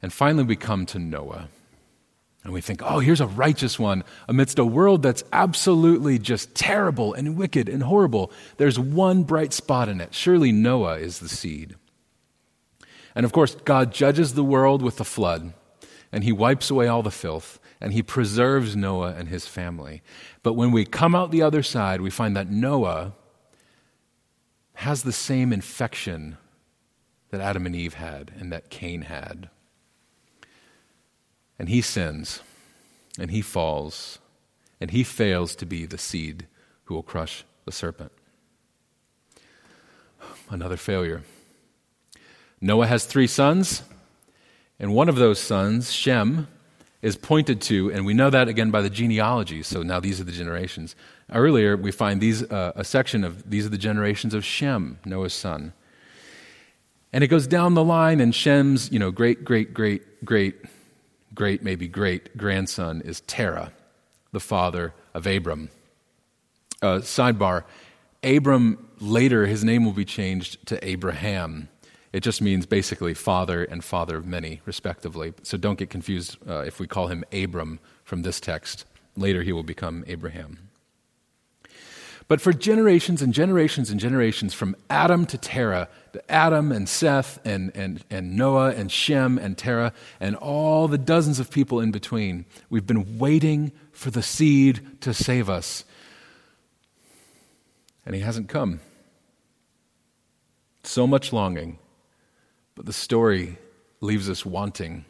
And 0.01 0.13
finally, 0.13 0.44
we 0.44 0.56
come 0.56 0.86
to 0.88 1.00
Noah. 1.00 1.50
And 2.44 2.54
we 2.54 2.62
think, 2.62 2.82
oh, 2.84 3.00
here's 3.00 3.20
a 3.20 3.28
righteous 3.28 3.78
one 3.78 4.06
amidst 4.30 4.60
a 4.60 4.66
world 4.66 5.04
that's 5.04 5.25
absolutely 5.34 6.20
just 6.20 6.56
terrible 6.56 7.13
and 7.13 7.36
wicked 7.36 7.68
and 7.68 7.84
horrible. 7.84 8.32
There's 8.56 8.80
one 8.80 9.24
bright 9.24 9.51
spot 9.51 9.89
in 9.89 10.00
it. 10.00 10.13
Surely 10.13 10.54
Noah 10.54 11.00
is 11.00 11.20
the 11.20 11.28
seed. 11.28 11.75
And 13.20 13.26
of 13.26 13.34
course, 13.34 13.54
God 13.66 13.92
judges 13.92 14.34
the 14.34 14.46
world 14.46 14.82
with 14.82 14.96
the 14.96 15.04
flood 15.04 15.52
and 16.10 16.24
he 16.24 16.32
wipes 16.32 16.70
away 16.70 16.88
all 16.88 17.04
the 17.04 17.12
filth, 17.12 17.60
and 17.82 17.92
he 17.92 18.02
preserves 18.02 18.78
Noah 18.78 19.14
and 19.18 19.28
his 19.28 19.46
family. 19.46 20.02
But 20.42 20.54
when 20.54 20.72
we 20.72 20.86
come 20.86 21.14
out 21.14 21.30
the 21.30 21.42
other 21.42 21.62
side, 21.62 22.00
we 22.00 22.10
find 22.10 22.34
that 22.38 22.50
Noah 22.50 23.12
has 24.76 25.04
the 25.04 25.12
same 25.12 25.52
infection 25.52 26.38
that 27.32 27.42
Adam 27.42 27.66
and 27.66 27.76
Eve 27.76 27.96
had 27.96 28.32
and 28.40 28.54
that 28.54 28.70
Cain 28.70 29.02
had. 29.02 29.50
And 31.60 31.68
he 31.68 31.82
sins, 31.82 32.42
and 33.20 33.32
he 33.32 33.42
falls, 33.42 34.20
and 34.80 34.92
he 34.92 35.04
fails 35.04 35.58
to 35.58 35.66
be 35.66 35.86
the 35.86 35.98
seed 35.98 36.48
who 36.86 36.94
will 36.94 37.04
crush 37.04 37.44
the 37.66 37.74
serpent. 37.74 38.14
Another 40.50 40.78
failure. 40.78 41.24
Noah 42.62 42.88
has 42.88 43.06
three 43.06 43.28
sons. 43.28 43.84
And 44.80 44.94
one 44.94 45.10
of 45.10 45.18
those 45.18 45.39
sons, 45.39 45.92
Shem, 45.92 46.48
is 47.01 47.16
pointed 47.18 47.62
to, 47.62 47.92
and 47.92 48.06
we 48.06 48.13
know 48.13 48.30
that 48.30 48.48
again 48.48 48.72
by 48.72 48.82
the 48.82 48.89
genealogy. 48.89 49.63
So 49.63 49.84
now 49.84 50.00
these 50.00 50.20
are 50.20 50.24
the 50.24 50.32
generations. 50.32 50.96
Earlier, 51.32 51.78
we 51.78 51.92
find 51.92 52.22
these, 52.22 52.44
uh, 52.44 52.74
a 52.75 52.84
section 52.84 53.24
of 53.24 53.50
these 53.50 53.66
are 53.66 53.70
the 53.70 53.78
generations 53.78 54.34
of 54.34 54.44
Shem, 54.44 55.00
Noah's 55.06 55.34
son. 55.34 55.74
And 57.12 57.24
it 57.24 57.28
goes 57.28 57.48
down 57.48 57.74
the 57.74 57.84
line, 57.84 58.20
and 58.20 58.34
Shem's, 58.34 58.92
you 58.92 59.00
know, 59.00 59.12
great, 59.12 59.44
great, 59.44 59.74
great, 59.74 60.24
great, 60.25 60.56
great, 61.34 61.63
maybe 61.63 61.88
great 61.88 62.38
grandson 62.38 63.01
is 63.01 63.22
Terah, 63.22 63.72
the 64.32 64.39
father 64.39 64.94
of 65.13 65.25
Abram. 65.25 65.70
Uh, 66.82 67.00
sidebar 67.00 67.63
Abram, 68.24 68.89
later, 69.00 69.46
his 69.46 69.63
name 69.63 69.86
will 69.86 69.94
be 69.94 70.06
changed 70.06 70.66
to 70.68 70.86
Abraham. 70.86 71.70
It 72.12 72.22
just 72.22 72.42
means 72.42 72.66
basically 72.66 73.13
father 73.13 73.63
and 73.63 73.84
father 73.84 74.18
of 74.18 74.25
many, 74.25 74.62
respectively. 74.66 75.34
So 75.44 75.58
don't 75.58 75.78
get 75.78 75.89
confused 75.89 76.38
uh, 76.48 76.60
if 76.62 76.80
we 76.80 76.88
call 76.88 77.08
him 77.08 77.24
Abram 77.32 77.80
from 78.04 78.24
this 78.24 78.39
text. 78.39 78.86
Later 79.16 79.44
he 79.44 79.51
will 79.51 79.63
become 79.63 80.04
Abraham. 80.08 80.70
But 82.28 82.42
for 82.42 82.54
generations 82.54 83.24
and 83.24 83.34
generations 83.34 83.89
and 83.89 84.00
generations, 84.00 84.54
from 84.54 84.75
Adam 84.88 85.25
to 85.28 85.38
Terah, 85.38 85.88
to 86.13 86.32
Adam 86.32 86.72
and 86.72 86.88
Seth 86.88 87.39
and, 87.44 87.72
and, 87.75 88.04
and 88.10 88.36
Noah 88.36 88.70
and 88.70 88.92
Shem 88.92 89.39
and 89.39 89.58
Terah, 89.58 89.94
and 90.20 90.36
all 90.36 90.88
the 90.88 90.98
dozens 90.98 91.39
of 91.39 91.50
people 91.50 91.80
in 91.80 91.92
between, 91.92 92.46
we've 92.70 92.86
been 92.86 93.18
waiting 93.18 93.72
for 93.92 94.12
the 94.12 94.22
seed 94.22 95.01
to 95.01 95.12
save 95.12 95.50
us. 95.50 95.86
And 98.06 98.13
he 98.13 98.22
hasn't 98.22 98.48
come. 98.48 98.80
So 100.84 101.08
much 101.08 101.34
longing 101.34 101.80
but 102.79 102.86
the 102.86 102.93
story 102.93 103.57
leaves 104.00 104.29
us 104.29 104.45
wanting 104.45 105.03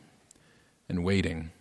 and 0.90 1.04
waiting. 1.06 1.52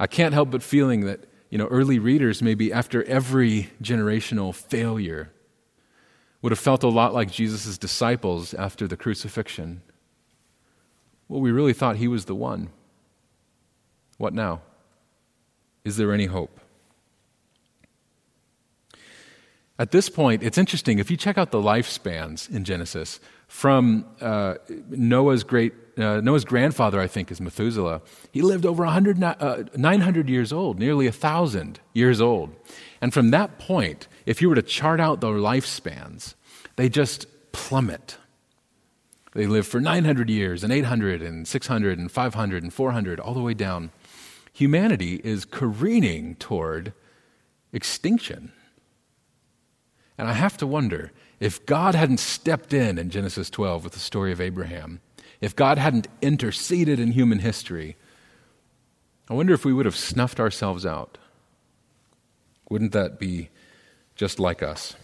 I 0.00 0.06
can't 0.06 0.32
help 0.32 0.50
but 0.50 0.62
feeling 0.62 1.02
that, 1.04 1.24
you 1.50 1.58
know, 1.58 1.66
early 1.66 1.98
readers, 1.98 2.40
maybe 2.40 2.72
after 2.72 3.04
every 3.04 3.68
generational 3.82 4.54
failure, 4.54 5.30
would 6.40 6.50
have 6.50 6.58
felt 6.58 6.82
a 6.82 6.88
lot 6.88 7.12
like 7.12 7.30
Jesus' 7.30 7.76
disciples 7.76 8.54
after 8.54 8.88
the 8.88 8.96
crucifixion. 8.96 9.82
Well, 11.28 11.42
we 11.42 11.52
really 11.52 11.74
thought 11.74 11.96
he 11.96 12.08
was 12.08 12.24
the 12.24 12.34
one. 12.34 12.70
What 14.16 14.32
now? 14.32 14.62
Is 15.84 15.98
there 15.98 16.14
any 16.14 16.24
hope? 16.24 16.58
At 19.78 19.90
this 19.90 20.08
point, 20.08 20.42
it's 20.42 20.56
interesting. 20.56 20.98
If 20.98 21.10
you 21.10 21.18
check 21.18 21.36
out 21.36 21.50
the 21.50 21.60
lifespans 21.60 22.50
in 22.50 22.64
Genesis, 22.64 23.20
from 23.48 24.04
uh, 24.20 24.54
Noah's 24.90 25.42
great 25.42 25.72
uh, 25.98 26.20
Noah's 26.20 26.44
grandfather, 26.44 27.00
I 27.00 27.08
think, 27.08 27.32
is 27.32 27.40
Methuselah. 27.40 28.02
He 28.30 28.40
lived 28.40 28.64
over 28.64 28.84
100, 28.84 29.20
uh, 29.20 29.64
900 29.74 30.28
years 30.28 30.52
old, 30.52 30.78
nearly 30.78 31.06
1,000 31.06 31.80
years 31.92 32.20
old. 32.20 32.54
And 33.00 33.12
from 33.12 33.32
that 33.32 33.58
point, 33.58 34.06
if 34.24 34.40
you 34.40 34.48
were 34.48 34.54
to 34.54 34.62
chart 34.62 35.00
out 35.00 35.20
their 35.20 35.32
lifespans, 35.32 36.34
they 36.76 36.88
just 36.88 37.26
plummet. 37.50 38.16
They 39.34 39.46
live 39.46 39.66
for 39.66 39.80
900 39.80 40.30
years, 40.30 40.62
and 40.62 40.72
800, 40.72 41.20
and 41.20 41.48
600, 41.48 41.98
and 41.98 42.10
500, 42.10 42.62
and 42.62 42.72
400, 42.72 43.18
all 43.18 43.34
the 43.34 43.42
way 43.42 43.54
down. 43.54 43.90
Humanity 44.52 45.20
is 45.24 45.44
careening 45.44 46.36
toward 46.36 46.92
extinction. 47.72 48.52
And 50.16 50.28
I 50.28 50.32
have 50.32 50.56
to 50.58 50.66
wonder 50.66 51.12
if 51.40 51.64
God 51.66 51.94
hadn't 51.94 52.18
stepped 52.20 52.72
in 52.72 52.98
in 52.98 53.10
Genesis 53.10 53.48
12 53.50 53.84
with 53.84 53.92
the 53.92 54.00
story 54.00 54.32
of 54.32 54.40
Abraham, 54.40 55.00
if 55.40 55.54
God 55.54 55.78
hadn't 55.78 56.08
interceded 56.20 56.98
in 56.98 57.12
human 57.12 57.38
history, 57.38 57.96
I 59.30 59.34
wonder 59.34 59.54
if 59.54 59.64
we 59.64 59.72
would 59.72 59.86
have 59.86 59.96
snuffed 59.96 60.40
ourselves 60.40 60.84
out. 60.84 61.18
Wouldn't 62.70 62.92
that 62.92 63.18
be 63.18 63.50
just 64.16 64.40
like 64.40 64.62
us? 64.62 64.94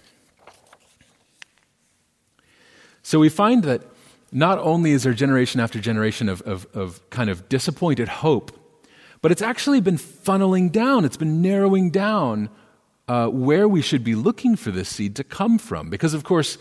So 3.03 3.19
we 3.19 3.29
find 3.29 3.63
that 3.65 3.83
not 4.33 4.59
only 4.59 4.91
is 4.91 5.05
there 5.05 5.13
generation 5.13 5.61
after 5.61 5.79
generation 5.79 6.29
of, 6.29 6.43
of, 6.43 6.67
of 6.75 7.09
kind 7.11 7.31
of 7.31 7.49
disappointed 7.49 8.09
hope, 8.09 8.51
but 9.23 9.31
it's 9.31 9.43
actually 9.43 9.81
been 9.81 9.97
funneling 9.97 10.73
down, 10.73 11.05
it's 11.05 11.17
been 11.17 11.41
narrowing 11.41 11.91
down 11.91 12.51
uh, 13.09 13.29
where 13.29 13.69
we 13.69 13.83
should 13.83 14.05
be 14.05 14.15
looking 14.15 14.57
for 14.57 14.71
this 14.71 14.89
seed 14.89 15.17
to 15.17 15.25
come 15.25 15.59
from. 15.59 15.91
Because, 15.91 16.15
of 16.15 16.25
course, 16.25 16.59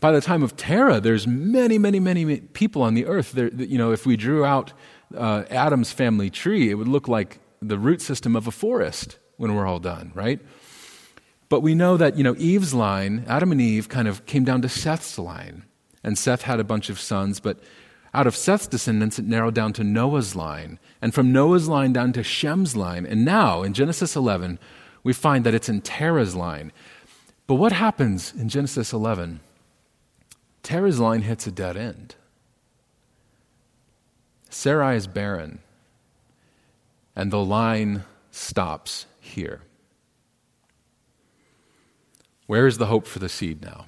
by 0.00 0.12
the 0.12 0.20
time 0.20 0.42
of 0.42 0.56
Terah, 0.56 1.00
there's 1.00 1.26
many, 1.26 1.78
many, 1.78 2.00
many 2.00 2.40
people 2.40 2.82
on 2.82 2.94
the 2.94 3.06
earth. 3.06 3.32
There, 3.32 3.48
you 3.48 3.78
know, 3.78 3.92
if 3.92 4.04
we 4.04 4.16
drew 4.16 4.44
out 4.44 4.72
uh, 5.16 5.44
Adam's 5.50 5.92
family 5.92 6.30
tree, 6.30 6.70
it 6.70 6.74
would 6.74 6.88
look 6.88 7.08
like 7.08 7.38
the 7.62 7.78
root 7.78 8.02
system 8.02 8.36
of 8.36 8.46
a 8.46 8.50
forest 8.50 9.18
when 9.36 9.54
we're 9.54 9.66
all 9.66 9.78
done, 9.78 10.12
right? 10.14 10.40
But 11.48 11.60
we 11.60 11.74
know 11.74 11.96
that, 11.96 12.16
you 12.16 12.24
know, 12.24 12.34
Eve's 12.38 12.74
line, 12.74 13.24
Adam 13.28 13.52
and 13.52 13.60
Eve, 13.60 13.88
kind 13.88 14.08
of 14.08 14.26
came 14.26 14.44
down 14.44 14.62
to 14.62 14.68
Seth's 14.68 15.18
line. 15.18 15.64
And 16.02 16.18
Seth 16.18 16.42
had 16.42 16.60
a 16.60 16.64
bunch 16.64 16.90
of 16.90 17.00
sons, 17.00 17.40
but 17.40 17.60
out 18.12 18.26
of 18.26 18.36
Seth's 18.36 18.66
descendants, 18.66 19.18
it 19.18 19.26
narrowed 19.26 19.54
down 19.54 19.72
to 19.74 19.84
Noah's 19.84 20.34
line. 20.34 20.78
And 21.00 21.14
from 21.14 21.32
Noah's 21.32 21.68
line 21.68 21.92
down 21.92 22.12
to 22.14 22.22
Shem's 22.22 22.76
line. 22.76 23.06
And 23.06 23.24
now, 23.24 23.62
in 23.62 23.74
Genesis 23.74 24.16
11, 24.16 24.58
we 25.06 25.12
find 25.12 25.46
that 25.46 25.54
it's 25.54 25.68
in 25.68 25.80
Terah's 25.80 26.34
line. 26.34 26.72
But 27.46 27.54
what 27.54 27.70
happens 27.70 28.34
in 28.34 28.48
Genesis 28.48 28.92
11? 28.92 29.38
Terah's 30.64 30.98
line 30.98 31.22
hits 31.22 31.46
a 31.46 31.52
dead 31.52 31.76
end. 31.76 32.16
Sarai 34.50 34.96
is 34.96 35.06
barren. 35.06 35.60
And 37.14 37.30
the 37.30 37.44
line 37.44 38.02
stops 38.32 39.06
here. 39.20 39.60
Where 42.48 42.66
is 42.66 42.78
the 42.78 42.86
hope 42.86 43.06
for 43.06 43.20
the 43.20 43.28
seed 43.28 43.62
now? 43.62 43.86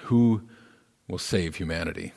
Who 0.00 0.42
will 1.08 1.16
save 1.16 1.56
humanity? 1.56 2.12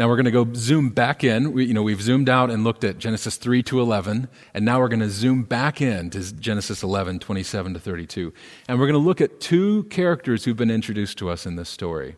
Now 0.00 0.08
we're 0.08 0.16
going 0.16 0.24
to 0.24 0.30
go 0.30 0.50
zoom 0.54 0.88
back 0.88 1.22
in. 1.24 1.52
We, 1.52 1.66
you 1.66 1.74
know, 1.74 1.82
we've 1.82 2.00
zoomed 2.00 2.30
out 2.30 2.50
and 2.50 2.64
looked 2.64 2.84
at 2.84 2.96
Genesis 2.96 3.36
3 3.36 3.62
to 3.64 3.82
11, 3.82 4.28
and 4.54 4.64
now 4.64 4.80
we're 4.80 4.88
going 4.88 5.00
to 5.00 5.10
zoom 5.10 5.42
back 5.42 5.82
in 5.82 6.08
to 6.08 6.32
Genesis 6.32 6.82
11, 6.82 7.18
27 7.18 7.74
to 7.74 7.78
32. 7.78 8.32
And 8.66 8.80
we're 8.80 8.86
going 8.86 8.98
to 8.98 9.06
look 9.06 9.20
at 9.20 9.42
two 9.42 9.84
characters 9.90 10.42
who've 10.46 10.56
been 10.56 10.70
introduced 10.70 11.18
to 11.18 11.28
us 11.28 11.44
in 11.44 11.56
this 11.56 11.68
story. 11.68 12.16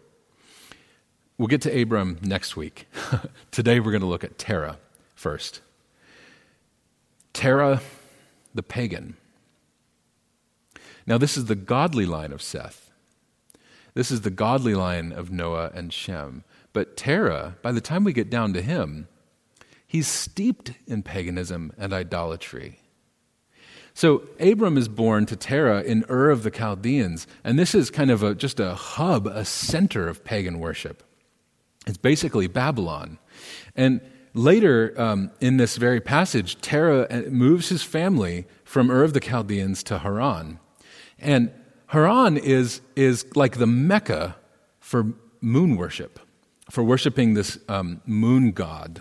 We'll 1.37 1.49
get 1.49 1.61
to 1.63 1.83
Abram 1.83 2.19
next 2.23 2.57
week. 2.57 2.87
Today 3.51 3.81
we're 3.81 3.91
going 3.91 4.03
to 4.03 4.07
look 4.07 4.23
at 4.23 4.39
Terah 4.39 4.79
first. 5.17 5.61
Terah, 7.33 7.81
the 8.55 8.63
pagan. 8.63 9.17
Now, 11.05 11.19
this 11.19 11.37
is 11.37 11.47
the 11.47 11.57
godly 11.57 12.07
line 12.07 12.31
of 12.31 12.43
Seth. 12.43 12.93
This 13.95 14.13
is 14.13 14.21
the 14.21 14.31
godly 14.31 14.77
line 14.77 15.11
of 15.11 15.33
Noah 15.33 15.73
and 15.75 15.93
Shem. 15.93 16.45
But 16.73 16.97
Terah, 16.97 17.57
by 17.63 17.73
the 17.73 17.81
time 17.81 18.05
we 18.05 18.13
get 18.13 18.31
down 18.31 18.53
to 18.55 18.63
him, 18.63 19.09
he's 19.87 20.09
steeped 20.09 20.73
in 20.87 21.03
paganism 21.03 21.73
and 21.77 21.93
idolatry. 21.93 22.79
So 23.95 24.23
Abram 24.41 24.79
is 24.79 24.89
born 24.89 25.27
to 25.27 25.37
Terah 25.37 25.83
in 25.83 26.05
Ur 26.09 26.31
of 26.31 26.45
the 26.45 26.51
Chaldeans, 26.51 27.27
and 27.45 27.59
this 27.59 27.75
is 27.75 27.91
kind 27.91 28.11
of 28.11 28.23
a, 28.23 28.35
just 28.35 28.59
a 28.59 28.75
hub, 28.75 29.27
a 29.27 29.45
center 29.45 30.09
of 30.09 30.25
pagan 30.25 30.59
worship. 30.61 31.03
It's 31.87 31.99
basically 31.99 32.47
Babylon. 32.47 33.19
And 33.77 34.01
later 34.33 34.95
um, 34.97 35.31
in 35.41 35.59
this 35.59 35.77
very 35.77 36.01
passage, 36.01 36.59
Terah 36.61 37.07
uh, 37.11 37.23
moves 37.29 37.69
his 37.69 37.83
family 37.83 38.47
from 38.65 38.91
Ur 38.91 39.05
of 39.05 39.13
the 39.13 39.21
Chaldeans 39.21 39.83
to 39.85 39.99
Haran. 39.99 40.59
And 41.19 41.51
Haran 41.89 42.39
is, 42.39 42.81
is 42.97 43.27
like 43.37 43.59
the 43.59 43.67
Mecca 43.67 44.37
for 44.81 45.13
moon 45.43 45.77
worship, 45.77 46.19
for 46.71 46.83
worshiping 46.83 47.35
this 47.35 47.59
um, 47.69 48.01
moon 48.07 48.53
god. 48.53 49.01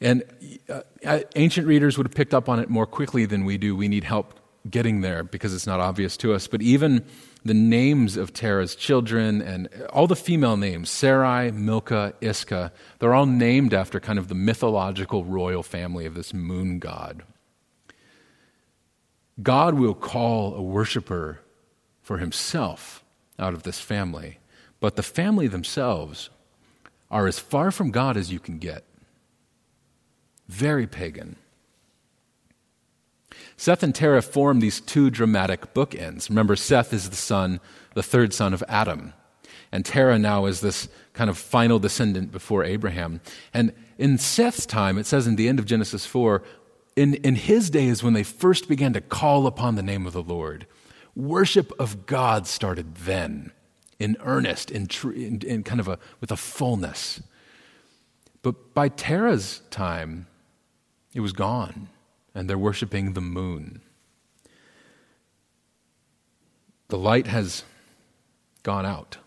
And 0.00 0.22
uh, 0.68 1.20
ancient 1.36 1.66
readers 1.66 1.98
would 1.98 2.06
have 2.06 2.14
picked 2.14 2.32
up 2.32 2.48
on 2.48 2.58
it 2.58 2.70
more 2.70 2.86
quickly 2.86 3.26
than 3.26 3.44
we 3.44 3.58
do. 3.58 3.76
We 3.76 3.88
need 3.88 4.04
help 4.04 4.40
getting 4.68 5.00
there 5.00 5.22
because 5.22 5.54
it's 5.54 5.66
not 5.66 5.80
obvious 5.80 6.16
to 6.18 6.32
us. 6.32 6.46
But 6.46 6.62
even 6.62 7.04
the 7.44 7.54
names 7.54 8.16
of 8.16 8.32
Terah's 8.32 8.74
children 8.74 9.40
and 9.40 9.68
all 9.90 10.06
the 10.06 10.16
female 10.16 10.56
names, 10.56 10.90
Sarai, 10.90 11.50
Milcah, 11.50 12.14
Iscah, 12.20 12.72
they're 12.98 13.14
all 13.14 13.26
named 13.26 13.72
after 13.72 14.00
kind 14.00 14.18
of 14.18 14.28
the 14.28 14.34
mythological 14.34 15.24
royal 15.24 15.62
family 15.62 16.06
of 16.06 16.14
this 16.14 16.34
moon 16.34 16.78
god. 16.78 17.22
God 19.42 19.74
will 19.74 19.94
call 19.94 20.54
a 20.54 20.62
worshiper 20.62 21.40
for 22.02 22.18
himself 22.18 23.02
out 23.38 23.54
of 23.54 23.62
this 23.62 23.80
family, 23.80 24.38
but 24.80 24.96
the 24.96 25.02
family 25.02 25.46
themselves 25.46 26.30
are 27.10 27.26
as 27.26 27.38
far 27.38 27.70
from 27.70 27.90
God 27.90 28.16
as 28.16 28.32
you 28.32 28.38
can 28.38 28.58
get. 28.58 28.84
Very 30.48 30.86
pagan. 30.86 31.36
Seth 33.56 33.82
and 33.82 33.94
Terah 33.94 34.22
form 34.22 34.60
these 34.60 34.80
two 34.80 35.10
dramatic 35.10 35.74
bookends. 35.74 36.28
Remember, 36.28 36.56
Seth 36.56 36.92
is 36.92 37.10
the 37.10 37.16
son, 37.16 37.60
the 37.94 38.02
third 38.02 38.32
son 38.32 38.54
of 38.54 38.64
Adam. 38.68 39.12
And 39.72 39.84
Terah 39.84 40.18
now 40.18 40.46
is 40.46 40.60
this 40.60 40.88
kind 41.12 41.30
of 41.30 41.38
final 41.38 41.78
descendant 41.78 42.32
before 42.32 42.64
Abraham. 42.64 43.20
And 43.52 43.72
in 43.98 44.18
Seth's 44.18 44.66
time, 44.66 44.98
it 44.98 45.06
says 45.06 45.26
in 45.26 45.36
the 45.36 45.48
end 45.48 45.58
of 45.58 45.66
Genesis 45.66 46.06
4, 46.06 46.42
in, 46.96 47.14
in 47.14 47.36
his 47.36 47.70
days 47.70 48.02
when 48.02 48.14
they 48.14 48.22
first 48.22 48.68
began 48.68 48.92
to 48.94 49.00
call 49.00 49.46
upon 49.46 49.74
the 49.74 49.82
name 49.82 50.06
of 50.06 50.12
the 50.12 50.22
Lord. 50.22 50.66
Worship 51.14 51.72
of 51.78 52.06
God 52.06 52.46
started 52.46 52.94
then, 52.96 53.52
in 54.00 54.16
earnest, 54.24 54.70
in, 54.70 54.86
tr- 54.86 55.12
in, 55.12 55.42
in 55.42 55.62
kind 55.62 55.78
of 55.78 55.86
a, 55.86 55.98
with 56.20 56.32
a 56.32 56.36
fullness. 56.36 57.22
But 58.42 58.74
by 58.74 58.88
Terah's 58.88 59.60
time, 59.70 60.26
it 61.14 61.20
was 61.20 61.32
gone, 61.32 61.88
and 62.34 62.48
they're 62.48 62.58
worshiping 62.58 63.12
the 63.12 63.20
moon. 63.20 63.82
The 66.88 66.98
light 66.98 67.26
has 67.26 67.62
gone 68.62 68.86
out. 68.86 69.18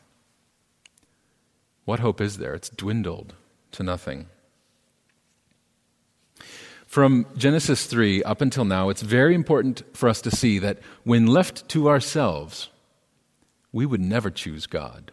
What 1.85 1.99
hope 1.99 2.19
is 2.19 2.37
there? 2.37 2.53
It's 2.53 2.69
dwindled 2.69 3.35
to 3.73 3.83
nothing. 3.83 4.27
From 6.87 7.25
Genesis 7.37 7.85
3 7.85 8.23
up 8.23 8.41
until 8.41 8.65
now, 8.65 8.89
it's 8.89 9.01
very 9.01 9.33
important 9.33 9.83
for 9.93 10.07
us 10.07 10.21
to 10.21 10.31
see 10.31 10.59
that 10.59 10.79
when 11.03 11.25
left 11.25 11.67
to 11.69 11.89
ourselves, 11.89 12.69
we 13.73 13.85
would 13.85 13.99
never 13.99 14.31
choose 14.31 14.65
God. 14.65 15.11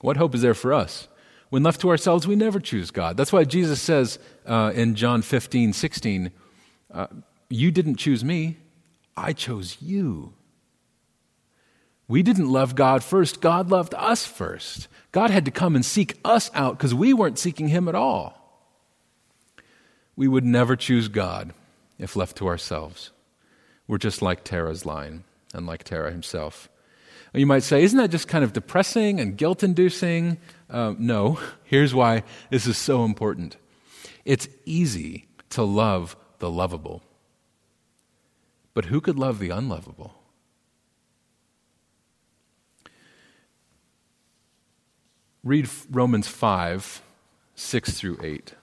What 0.00 0.16
hope 0.16 0.34
is 0.34 0.42
there 0.42 0.54
for 0.54 0.72
us? 0.72 1.06
When 1.50 1.62
left 1.62 1.80
to 1.82 1.90
ourselves, 1.90 2.26
we 2.26 2.34
never 2.34 2.58
choose 2.58 2.90
God. 2.90 3.16
That's 3.16 3.32
why 3.32 3.44
Jesus 3.44 3.80
says 3.80 4.18
uh, 4.44 4.72
in 4.74 4.96
John 4.96 5.22
15, 5.22 5.72
16, 5.72 6.32
uh, 6.92 7.06
You 7.48 7.70
didn't 7.70 7.96
choose 7.96 8.24
me, 8.24 8.56
I 9.16 9.32
chose 9.32 9.76
you. 9.80 10.32
We 12.08 12.24
didn't 12.24 12.50
love 12.50 12.74
God 12.74 13.04
first, 13.04 13.40
God 13.40 13.70
loved 13.70 13.94
us 13.94 14.26
first. 14.26 14.88
God 15.12 15.30
had 15.30 15.44
to 15.44 15.52
come 15.52 15.76
and 15.76 15.84
seek 15.84 16.18
us 16.24 16.50
out 16.54 16.76
because 16.76 16.92
we 16.92 17.14
weren't 17.14 17.38
seeking 17.38 17.68
Him 17.68 17.86
at 17.86 17.94
all 17.94 18.44
we 20.16 20.28
would 20.28 20.44
never 20.44 20.76
choose 20.76 21.08
God 21.08 21.52
if 21.98 22.16
left 22.16 22.36
to 22.36 22.46
ourselves. 22.46 23.10
We're 23.86 23.98
just 23.98 24.22
like 24.22 24.44
Terah's 24.44 24.86
line 24.86 25.24
and 25.52 25.66
like 25.66 25.84
Terah 25.84 26.10
himself. 26.10 26.68
You 27.34 27.46
might 27.46 27.64
say, 27.64 27.82
isn't 27.82 27.98
that 27.98 28.10
just 28.10 28.28
kind 28.28 28.44
of 28.44 28.52
depressing 28.52 29.18
and 29.18 29.36
guilt 29.36 29.64
inducing? 29.64 30.38
Uh, 30.70 30.94
no. 30.96 31.40
Here's 31.64 31.92
why 31.92 32.22
this 32.50 32.66
is 32.66 32.78
so 32.78 33.04
important 33.04 33.56
it's 34.24 34.48
easy 34.64 35.26
to 35.50 35.62
love 35.62 36.16
the 36.38 36.50
lovable. 36.50 37.02
But 38.72 38.86
who 38.86 39.00
could 39.00 39.18
love 39.18 39.38
the 39.38 39.50
unlovable? 39.50 40.14
Read 45.42 45.68
Romans 45.90 46.28
5 46.28 47.02
6 47.56 47.90
through 47.92 48.18
8. 48.22 48.54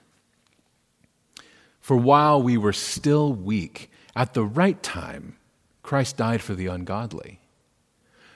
For 1.79 1.97
while 1.97 2.41
we 2.41 2.57
were 2.57 2.73
still 2.73 3.34
weak, 3.34 3.91
at 4.15 4.34
the 4.34 4.43
right 4.43 4.81
time, 4.81 5.38
Christ 5.84 6.17
died 6.17 6.41
for 6.41 6.55
the 6.55 6.67
ungodly. 6.67 7.40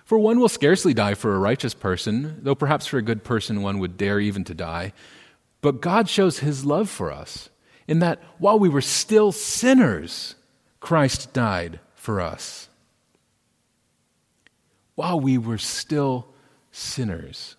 For 0.06 0.20
one 0.20 0.40
will 0.40 0.50
scarcely 0.50 0.94
die 0.94 1.16
for 1.16 1.36
a 1.36 1.40
righteous 1.40 1.74
person, 1.74 2.40
though 2.44 2.56
perhaps 2.56 2.86
for 2.86 3.00
a 3.00 3.02
good 3.02 3.24
person 3.24 3.64
one 3.64 3.80
would 3.80 3.98
dare 3.98 4.20
even 4.20 4.44
to 4.46 4.54
die. 4.54 4.94
But 5.62 5.82
God 5.82 6.08
shows 6.08 6.40
his 6.40 6.64
love 6.64 6.90
for 6.90 7.12
us 7.12 7.50
in 7.88 8.00
that 8.00 8.22
while 8.38 8.60
we 8.60 8.70
were 8.70 8.82
still 8.82 9.32
sinners, 9.32 10.36
Christ 10.80 11.34
died 11.34 11.80
for 11.96 12.22
us. 12.22 12.70
While 14.94 15.20
we 15.20 15.40
were 15.40 15.58
still 15.58 16.28
sinners, 16.72 17.56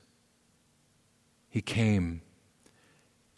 he 1.49 1.61
came 1.61 2.23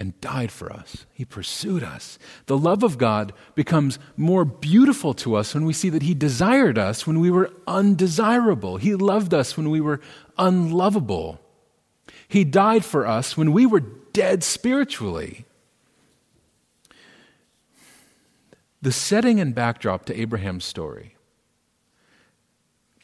and 0.09 0.21
died 0.23 0.51
for 0.51 0.73
us. 0.73 1.05
He 1.12 1.27
pursued 1.27 1.83
us. 1.83 2.18
The 2.47 2.57
love 2.57 2.83
of 2.83 2.97
God 2.97 3.35
becomes 3.55 3.99
more 4.16 4.47
beautiful 4.47 5.12
to 5.14 5.35
us 5.35 5.53
when 5.53 5.66
we 5.66 5.75
see 5.75 5.90
that 5.90 6.03
He 6.03 6.14
desired 6.14 6.79
us 6.79 7.07
when 7.07 7.21
we 7.21 7.31
were 7.31 7.53
undesirable. 7.66 8.79
He 8.79 8.94
loved 8.94 9.35
us 9.35 9.55
when 9.55 9.68
we 9.68 9.83
were 9.83 10.01
unlovable. 10.38 11.42
He 12.27 12.42
died 12.42 12.87
for 12.87 13.07
us 13.07 13.37
when 13.37 13.53
we 13.53 13.66
were 13.66 13.81
dead 13.81 14.42
spiritually. 14.42 15.44
The 18.81 18.92
setting 18.92 19.40
and 19.40 19.55
backdrop 19.55 20.07
to 20.07 20.18
Abraham's 20.18 20.64
story. 20.64 21.16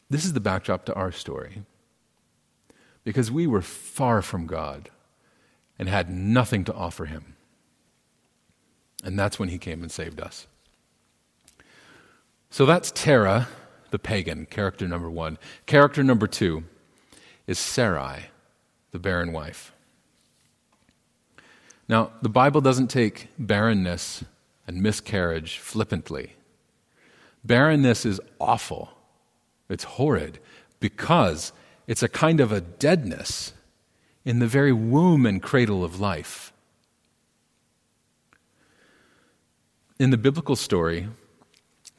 This 0.09 0.25
is 0.25 0.33
the 0.33 0.39
backdrop 0.39 0.85
to 0.85 0.93
our 0.95 1.11
story. 1.11 1.65
Because 3.03 3.29
we 3.29 3.45
were 3.45 3.61
far 3.61 4.23
from 4.23 4.47
God 4.47 4.89
and 5.77 5.89
had 5.89 6.09
nothing 6.09 6.63
to 6.65 6.73
offer 6.73 7.05
him. 7.05 7.35
And 9.03 9.19
that's 9.19 9.37
when 9.37 9.49
he 9.49 9.57
came 9.57 9.81
and 9.81 9.91
saved 9.91 10.19
us. 10.19 10.47
So 12.49 12.65
that's 12.65 12.91
Terah, 12.91 13.47
the 13.91 13.99
pagan, 13.99 14.45
character 14.45 14.87
number 14.87 15.09
one. 15.09 15.37
Character 15.65 16.03
number 16.03 16.27
two 16.27 16.63
is 17.47 17.59
Sarai, 17.59 18.27
the 18.91 18.99
barren 18.99 19.31
wife. 19.31 19.73
Now, 21.87 22.11
the 22.21 22.29
Bible 22.29 22.61
doesn't 22.61 22.87
take 22.87 23.27
barrenness 23.37 24.23
and 24.67 24.81
miscarriage 24.81 25.59
flippantly. 25.59 26.33
Barrenness 27.43 28.05
is 28.05 28.19
awful, 28.39 28.89
it's 29.69 29.83
horrid, 29.83 30.39
because 30.79 31.53
it's 31.85 32.01
a 32.01 32.09
kind 32.09 32.39
of 32.39 32.51
a 32.51 32.61
deadness 32.61 33.53
in 34.25 34.39
the 34.39 34.47
very 34.47 34.73
womb 34.73 35.25
and 35.25 35.41
cradle 35.41 35.83
of 35.83 35.99
life. 35.99 36.51
In 39.99 40.09
the 40.09 40.17
biblical 40.17 40.55
story, 40.55 41.07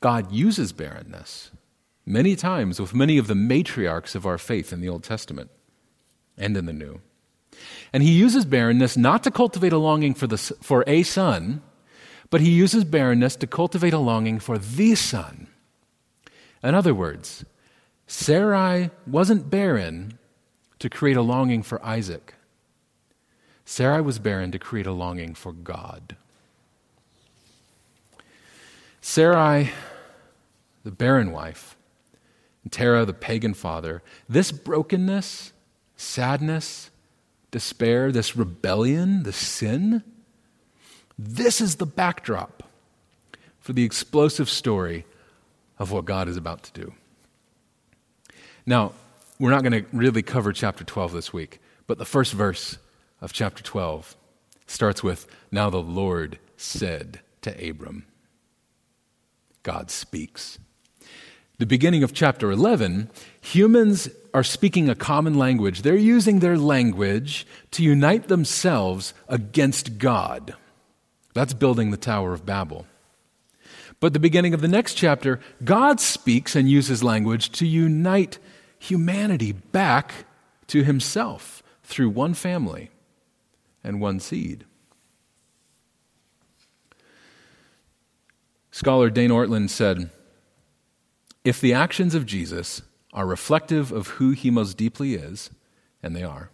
God 0.00 0.30
uses 0.30 0.72
barrenness 0.72 1.50
many 2.04 2.36
times 2.36 2.78
with 2.80 2.94
many 2.94 3.16
of 3.16 3.26
the 3.26 3.34
matriarchs 3.34 4.14
of 4.14 4.26
our 4.26 4.38
faith 4.38 4.72
in 4.72 4.80
the 4.80 4.88
Old 4.88 5.02
Testament 5.02 5.50
and 6.36 6.56
in 6.56 6.66
the 6.66 6.72
New. 6.72 7.00
And 7.92 8.02
he 8.02 8.12
uses 8.12 8.44
barrenness 8.44 8.96
not 8.96 9.22
to 9.24 9.30
cultivate 9.30 9.72
a 9.72 9.78
longing 9.78 10.12
for, 10.12 10.26
the, 10.26 10.36
for 10.36 10.84
a 10.86 11.02
son, 11.04 11.62
but 12.28 12.40
he 12.40 12.50
uses 12.50 12.84
barrenness 12.84 13.36
to 13.36 13.46
cultivate 13.46 13.94
a 13.94 13.98
longing 13.98 14.38
for 14.38 14.58
the 14.58 14.94
son. 14.94 15.46
In 16.62 16.74
other 16.74 16.94
words, 16.94 17.44
Sarai 18.06 18.90
wasn't 19.06 19.48
barren 19.48 20.18
to 20.78 20.90
create 20.90 21.16
a 21.16 21.22
longing 21.22 21.62
for 21.62 21.84
Isaac. 21.84 22.34
Sarai 23.64 24.00
was 24.00 24.18
barren 24.18 24.52
to 24.52 24.58
create 24.58 24.86
a 24.86 24.92
longing 24.92 25.34
for 25.34 25.52
God. 25.52 26.16
Sarai, 29.00 29.70
the 30.84 30.90
barren 30.90 31.32
wife, 31.32 31.76
and 32.62 32.72
Terah, 32.72 33.04
the 33.04 33.12
pagan 33.12 33.54
father, 33.54 34.02
this 34.28 34.50
brokenness, 34.50 35.52
sadness, 35.96 36.90
despair, 37.50 38.10
this 38.10 38.36
rebellion, 38.36 39.22
this 39.22 39.36
sin, 39.36 40.02
this 41.18 41.60
is 41.60 41.76
the 41.76 41.86
backdrop 41.86 42.64
for 43.60 43.72
the 43.72 43.84
explosive 43.84 44.48
story 44.48 45.06
of 45.78 45.90
what 45.90 46.04
God 46.04 46.28
is 46.28 46.36
about 46.36 46.62
to 46.64 46.72
do. 46.72 46.92
Now, 48.66 48.92
we're 49.38 49.50
not 49.50 49.62
going 49.62 49.84
to 49.84 49.88
really 49.92 50.22
cover 50.22 50.52
chapter 50.52 50.84
12 50.84 51.12
this 51.12 51.32
week, 51.32 51.60
but 51.86 51.98
the 51.98 52.04
first 52.04 52.32
verse 52.32 52.78
of 53.20 53.32
chapter 53.32 53.62
12 53.62 54.16
starts 54.66 55.02
with 55.02 55.26
Now 55.50 55.70
the 55.70 55.78
Lord 55.78 56.38
said 56.56 57.20
to 57.42 57.70
Abram. 57.70 58.06
God 59.62 59.90
speaks. 59.90 60.58
The 61.58 61.66
beginning 61.66 62.02
of 62.02 62.12
chapter 62.12 62.50
11, 62.50 63.10
humans 63.40 64.08
are 64.34 64.44
speaking 64.44 64.88
a 64.88 64.94
common 64.94 65.34
language. 65.34 65.82
They're 65.82 65.96
using 65.96 66.40
their 66.40 66.58
language 66.58 67.46
to 67.72 67.82
unite 67.82 68.28
themselves 68.28 69.14
against 69.28 69.98
God. 69.98 70.54
That's 71.32 71.54
building 71.54 71.90
the 71.90 71.96
Tower 71.96 72.34
of 72.34 72.44
Babel. 72.44 72.86
But 74.00 74.12
the 74.12 74.18
beginning 74.18 74.52
of 74.52 74.60
the 74.60 74.68
next 74.68 74.94
chapter, 74.94 75.40
God 75.64 76.00
speaks 76.00 76.54
and 76.54 76.68
uses 76.68 77.02
language 77.02 77.50
to 77.52 77.66
unite 77.66 78.38
humanity 78.88 79.52
back 79.52 80.26
to 80.68 80.82
himself 80.82 81.62
through 81.82 82.10
one 82.10 82.34
family 82.34 82.90
and 83.82 84.00
one 84.00 84.20
seed. 84.20 84.64
Scholar 88.70 89.08
Dane 89.08 89.30
Ortlund 89.30 89.70
said 89.70 90.10
If 91.44 91.60
the 91.60 91.72
actions 91.72 92.14
of 92.14 92.26
Jesus 92.26 92.82
are 93.12 93.26
reflective 93.26 93.90
of 93.90 94.08
who 94.08 94.30
he 94.32 94.50
most 94.50 94.76
deeply 94.76 95.14
is, 95.14 95.50
and 96.02 96.14
they 96.14 96.22
are, 96.22 96.50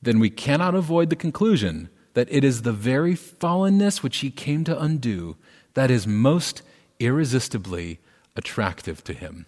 then 0.00 0.18
we 0.18 0.30
cannot 0.30 0.74
avoid 0.74 1.10
the 1.10 1.16
conclusion 1.16 1.90
that 2.14 2.28
it 2.30 2.44
is 2.44 2.62
the 2.62 2.72
very 2.72 3.14
fallenness 3.14 4.02
which 4.02 4.18
he 4.18 4.30
came 4.30 4.64
to 4.64 4.80
undo 4.80 5.36
that 5.74 5.90
is 5.90 6.06
most 6.06 6.62
irresistibly 6.98 7.98
attractive 8.34 9.04
to 9.04 9.12
him. 9.12 9.44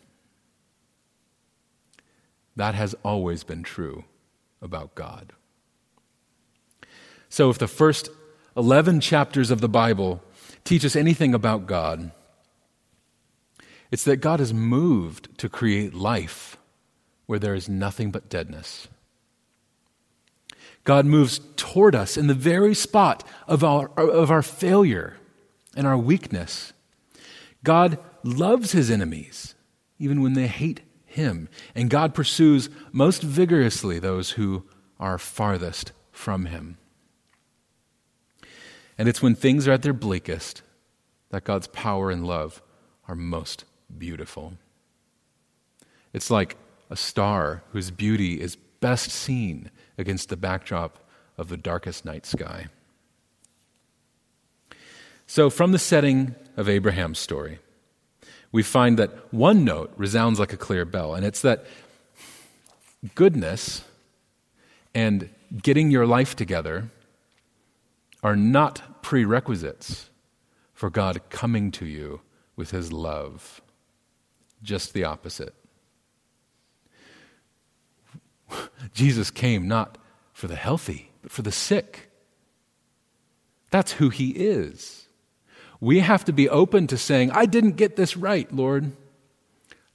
That 2.59 2.75
has 2.75 2.97
always 3.05 3.44
been 3.44 3.62
true 3.62 4.05
about 4.61 4.97
God. 4.97 5.33
So, 7.29 7.51
if 7.51 7.59
the 7.59 7.68
first 7.68 8.11
11 8.57 9.01
chapters 9.01 9.53
of 9.53 9.61
the 9.61 9.68
Bible 9.68 10.25
teach 10.64 10.85
us 10.85 10.97
anything 10.97 11.35
about 11.35 11.68
God, 11.68 12.11
it's 13.92 14.03
that 14.03 14.16
God 14.16 14.40
is 14.40 14.53
moved 14.53 15.38
to 15.38 15.49
create 15.49 15.94
life 15.94 16.57
where 17.27 17.38
there 17.38 17.55
is 17.55 17.68
nothing 17.68 18.11
but 18.11 18.29
deadness. 18.29 18.88
God 20.83 21.07
moves 21.07 21.40
toward 21.55 21.94
us 21.94 22.16
in 22.16 22.27
the 22.27 22.35
very 22.35 22.75
spot 22.75 23.23
of 23.47 23.62
our, 23.62 23.88
of 23.97 24.33
our 24.33 24.42
failure 24.42 25.16
and 25.77 25.87
our 25.87 25.97
weakness. 25.97 26.73
God 27.62 28.01
loves 28.25 28.73
his 28.73 28.90
enemies, 28.90 29.55
even 30.01 30.23
when 30.23 30.33
they 30.33 30.49
hate 30.49 30.81
him. 31.09 31.49
And 31.75 31.90
God 31.90 32.14
pursues 32.14 32.68
most 32.92 33.23
vigorously 33.23 33.99
those 33.99 34.33
who 34.33 34.64
are 35.01 35.18
farthest 35.18 35.92
from 36.12 36.47
him. 36.47 36.77
And 38.97 39.09
it's 39.09 39.23
when 39.23 39.35
things 39.35 39.66
are 39.68 39.73
at 39.73 39.83
their 39.83 39.92
bleakest 39.92 40.62
that 41.31 41.44
God's 41.44 41.68
power 41.68 42.11
and 42.11 42.27
love 42.27 42.62
are 43.07 43.14
most 43.14 43.64
beautiful. 43.97 44.55
It's 46.12 46.31
like 46.31 46.57
a 46.90 46.97
star 46.97 47.62
whose 47.73 47.90
beauty 47.90 48.40
is 48.40 48.57
best 48.57 49.11
seen 49.11 49.71
against 49.97 50.29
the 50.29 50.37
backdrop 50.37 50.99
of 51.37 51.49
the 51.49 51.57
darkest 51.57 52.05
night 52.05 52.27
sky. 52.27 52.66
So, 55.27 55.51
from 55.51 55.73
the 55.73 55.79
setting 55.79 56.35
of 56.57 56.68
Abraham's 56.68 57.18
story, 57.18 57.59
we 58.51 58.63
find 58.63 58.99
that 58.99 59.33
one 59.33 59.65
note 59.65 59.93
resounds 59.97 60.41
like 60.41 60.53
a 60.53 60.57
clear 60.57 60.85
bell, 60.85 61.15
and 61.15 61.25
it's 61.25 61.43
that 61.43 61.67
goodness 63.15 63.85
and 64.95 65.29
getting 65.63 65.91
your 65.91 66.07
life 66.07 66.35
together 66.35 66.91
are 68.23 68.37
not 68.37 69.03
prerequisites 69.03 70.11
for 70.75 70.91
God 70.91 71.21
coming 71.31 71.71
to 71.73 71.87
you 71.87 72.21
with 72.57 72.71
his 72.71 72.93
love. 72.93 73.61
Just 74.63 74.93
the 74.93 75.05
opposite. 75.05 75.55
Jesus 78.95 79.31
came 79.31 79.69
not 79.69 79.99
for 80.33 80.47
the 80.47 80.57
healthy, 80.57 81.11
but 81.23 81.31
for 81.31 81.43
the 81.43 81.53
sick. 81.53 82.11
That's 83.71 83.93
who 83.93 84.09
he 84.09 84.31
is. 84.31 85.08
We 85.81 86.01
have 86.01 86.25
to 86.25 86.33
be 86.33 86.49
open 86.49 86.87
to 86.88 86.99
saying, 86.99 87.31
I 87.31 87.47
didn't 87.47 87.73
get 87.73 87.97
this 87.97 88.17
right, 88.17 88.53
Lord, 88.53 88.93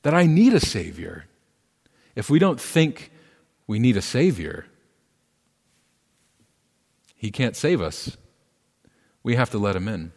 that 0.03 0.13
I 0.13 0.25
need 0.25 0.53
a 0.53 0.59
Savior. 0.59 1.25
If 2.15 2.29
we 2.29 2.39
don't 2.39 2.59
think 2.59 3.11
we 3.67 3.79
need 3.79 3.97
a 3.97 4.01
Savior, 4.01 4.65
He 7.15 7.31
can't 7.31 7.55
save 7.55 7.81
us. 7.81 8.17
We 9.23 9.35
have 9.35 9.49
to 9.51 9.57
let 9.57 9.75
Him 9.75 9.87
in. 9.87 10.11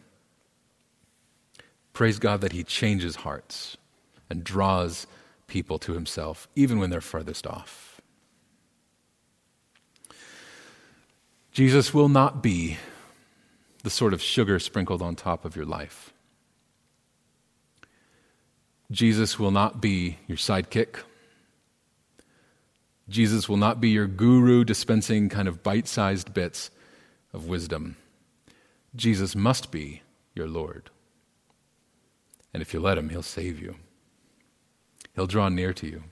Praise 1.93 2.19
God 2.19 2.41
that 2.41 2.51
He 2.51 2.63
changes 2.63 3.17
hearts 3.17 3.77
and 4.29 4.43
draws 4.43 5.07
people 5.47 5.79
to 5.79 5.93
Himself, 5.93 6.47
even 6.55 6.79
when 6.79 6.89
they're 6.89 7.01
farthest 7.01 7.47
off. 7.47 7.99
Jesus 11.51 11.93
will 11.93 12.09
not 12.09 12.43
be 12.43 12.77
the 13.87 13.91
sort 13.91 14.13
of 14.13 14.21
sugar 14.21 14.59
sprinkled 14.59 15.01
on 15.01 15.15
top 15.15 15.45
of 15.45 15.55
your 15.55 15.63
life. 15.63 16.11
Jesus 18.91 19.39
will 19.39 19.49
not 19.49 19.79
be 19.79 20.17
your 20.27 20.37
sidekick. 20.37 20.97
Jesus 23.07 23.47
will 23.47 23.55
not 23.55 23.79
be 23.79 23.87
your 23.87 24.05
guru 24.05 24.65
dispensing 24.65 25.29
kind 25.29 25.47
of 25.47 25.63
bite 25.63 25.87
sized 25.87 26.33
bits 26.33 26.69
of 27.31 27.47
wisdom. 27.47 27.95
Jesus 28.93 29.37
must 29.37 29.71
be 29.71 30.01
your 30.35 30.49
Lord. 30.49 30.89
And 32.53 32.61
if 32.61 32.73
you 32.73 32.81
let 32.81 32.97
him, 32.97 33.07
he'll 33.07 33.23
save 33.23 33.57
you, 33.57 33.75
he'll 35.15 35.27
draw 35.27 35.47
near 35.47 35.71
to 35.71 35.87
you. 35.87 36.03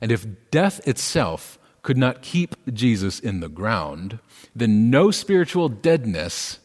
And 0.00 0.10
if 0.10 0.24
death 0.50 0.88
itself 0.88 1.58
could 1.86 1.96
not 1.96 2.20
keep 2.20 2.56
Jesus 2.74 3.20
in 3.20 3.38
the 3.38 3.48
ground, 3.48 4.18
then 4.56 4.90
no 4.90 5.12
spiritual 5.12 5.68
deadness, 5.68 6.58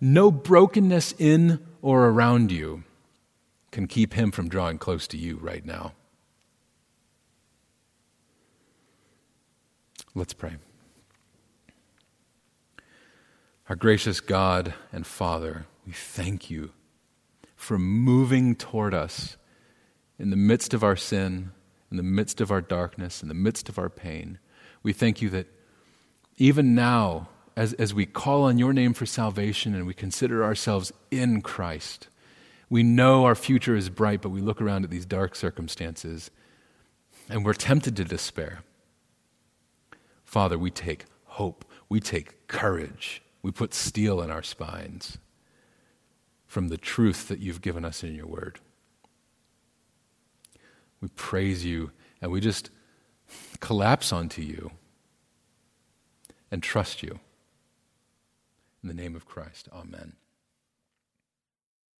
no 0.00 0.30
brokenness 0.30 1.12
in 1.18 1.58
or 1.82 2.06
around 2.06 2.52
you 2.52 2.84
can 3.72 3.88
keep 3.88 4.14
him 4.14 4.30
from 4.30 4.48
drawing 4.48 4.78
close 4.78 5.08
to 5.08 5.16
you 5.16 5.36
right 5.38 5.66
now. 5.66 5.94
Let's 10.14 10.32
pray. 10.32 10.54
Our 13.68 13.74
gracious 13.74 14.20
God 14.20 14.74
and 14.92 15.04
Father, 15.04 15.66
we 15.84 15.92
thank 15.92 16.50
you 16.50 16.70
for 17.56 17.80
moving 17.80 18.54
toward 18.54 18.94
us 18.94 19.36
in 20.20 20.30
the 20.30 20.36
midst 20.36 20.72
of 20.72 20.84
our 20.84 20.94
sin 20.94 21.50
in 21.90 21.96
the 21.96 22.02
midst 22.02 22.40
of 22.40 22.50
our 22.50 22.60
darkness, 22.60 23.22
in 23.22 23.28
the 23.28 23.34
midst 23.34 23.68
of 23.68 23.78
our 23.78 23.88
pain. 23.88 24.38
We 24.82 24.92
thank 24.92 25.20
you 25.20 25.28
that 25.30 25.46
even 26.36 26.74
now, 26.74 27.28
as, 27.56 27.72
as 27.74 27.92
we 27.92 28.06
call 28.06 28.44
on 28.44 28.58
your 28.58 28.72
name 28.72 28.94
for 28.94 29.06
salvation 29.06 29.74
and 29.74 29.86
we 29.86 29.94
consider 29.94 30.44
ourselves 30.44 30.92
in 31.10 31.42
Christ, 31.42 32.08
we 32.68 32.82
know 32.82 33.24
our 33.24 33.34
future 33.34 33.74
is 33.74 33.90
bright, 33.90 34.22
but 34.22 34.28
we 34.30 34.40
look 34.40 34.60
around 34.60 34.84
at 34.84 34.90
these 34.90 35.04
dark 35.04 35.34
circumstances 35.34 36.30
and 37.28 37.44
we're 37.44 37.52
tempted 37.54 37.96
to 37.96 38.04
despair. 38.04 38.62
Father, 40.24 40.58
we 40.58 40.70
take 40.70 41.06
hope, 41.24 41.64
we 41.88 41.98
take 41.98 42.46
courage, 42.46 43.22
we 43.42 43.50
put 43.50 43.74
steel 43.74 44.20
in 44.22 44.30
our 44.30 44.42
spines 44.42 45.18
from 46.46 46.68
the 46.68 46.76
truth 46.76 47.28
that 47.28 47.40
you've 47.40 47.60
given 47.60 47.84
us 47.84 48.02
in 48.02 48.14
your 48.14 48.26
word. 48.26 48.60
We 51.00 51.08
praise 51.08 51.64
you 51.64 51.92
and 52.20 52.30
we 52.30 52.40
just 52.40 52.70
collapse 53.60 54.12
onto 54.12 54.42
you 54.42 54.72
and 56.50 56.62
trust 56.62 57.02
you. 57.02 57.20
In 58.82 58.88
the 58.88 58.94
name 58.94 59.14
of 59.14 59.26
Christ, 59.26 59.68
amen. 59.72 60.14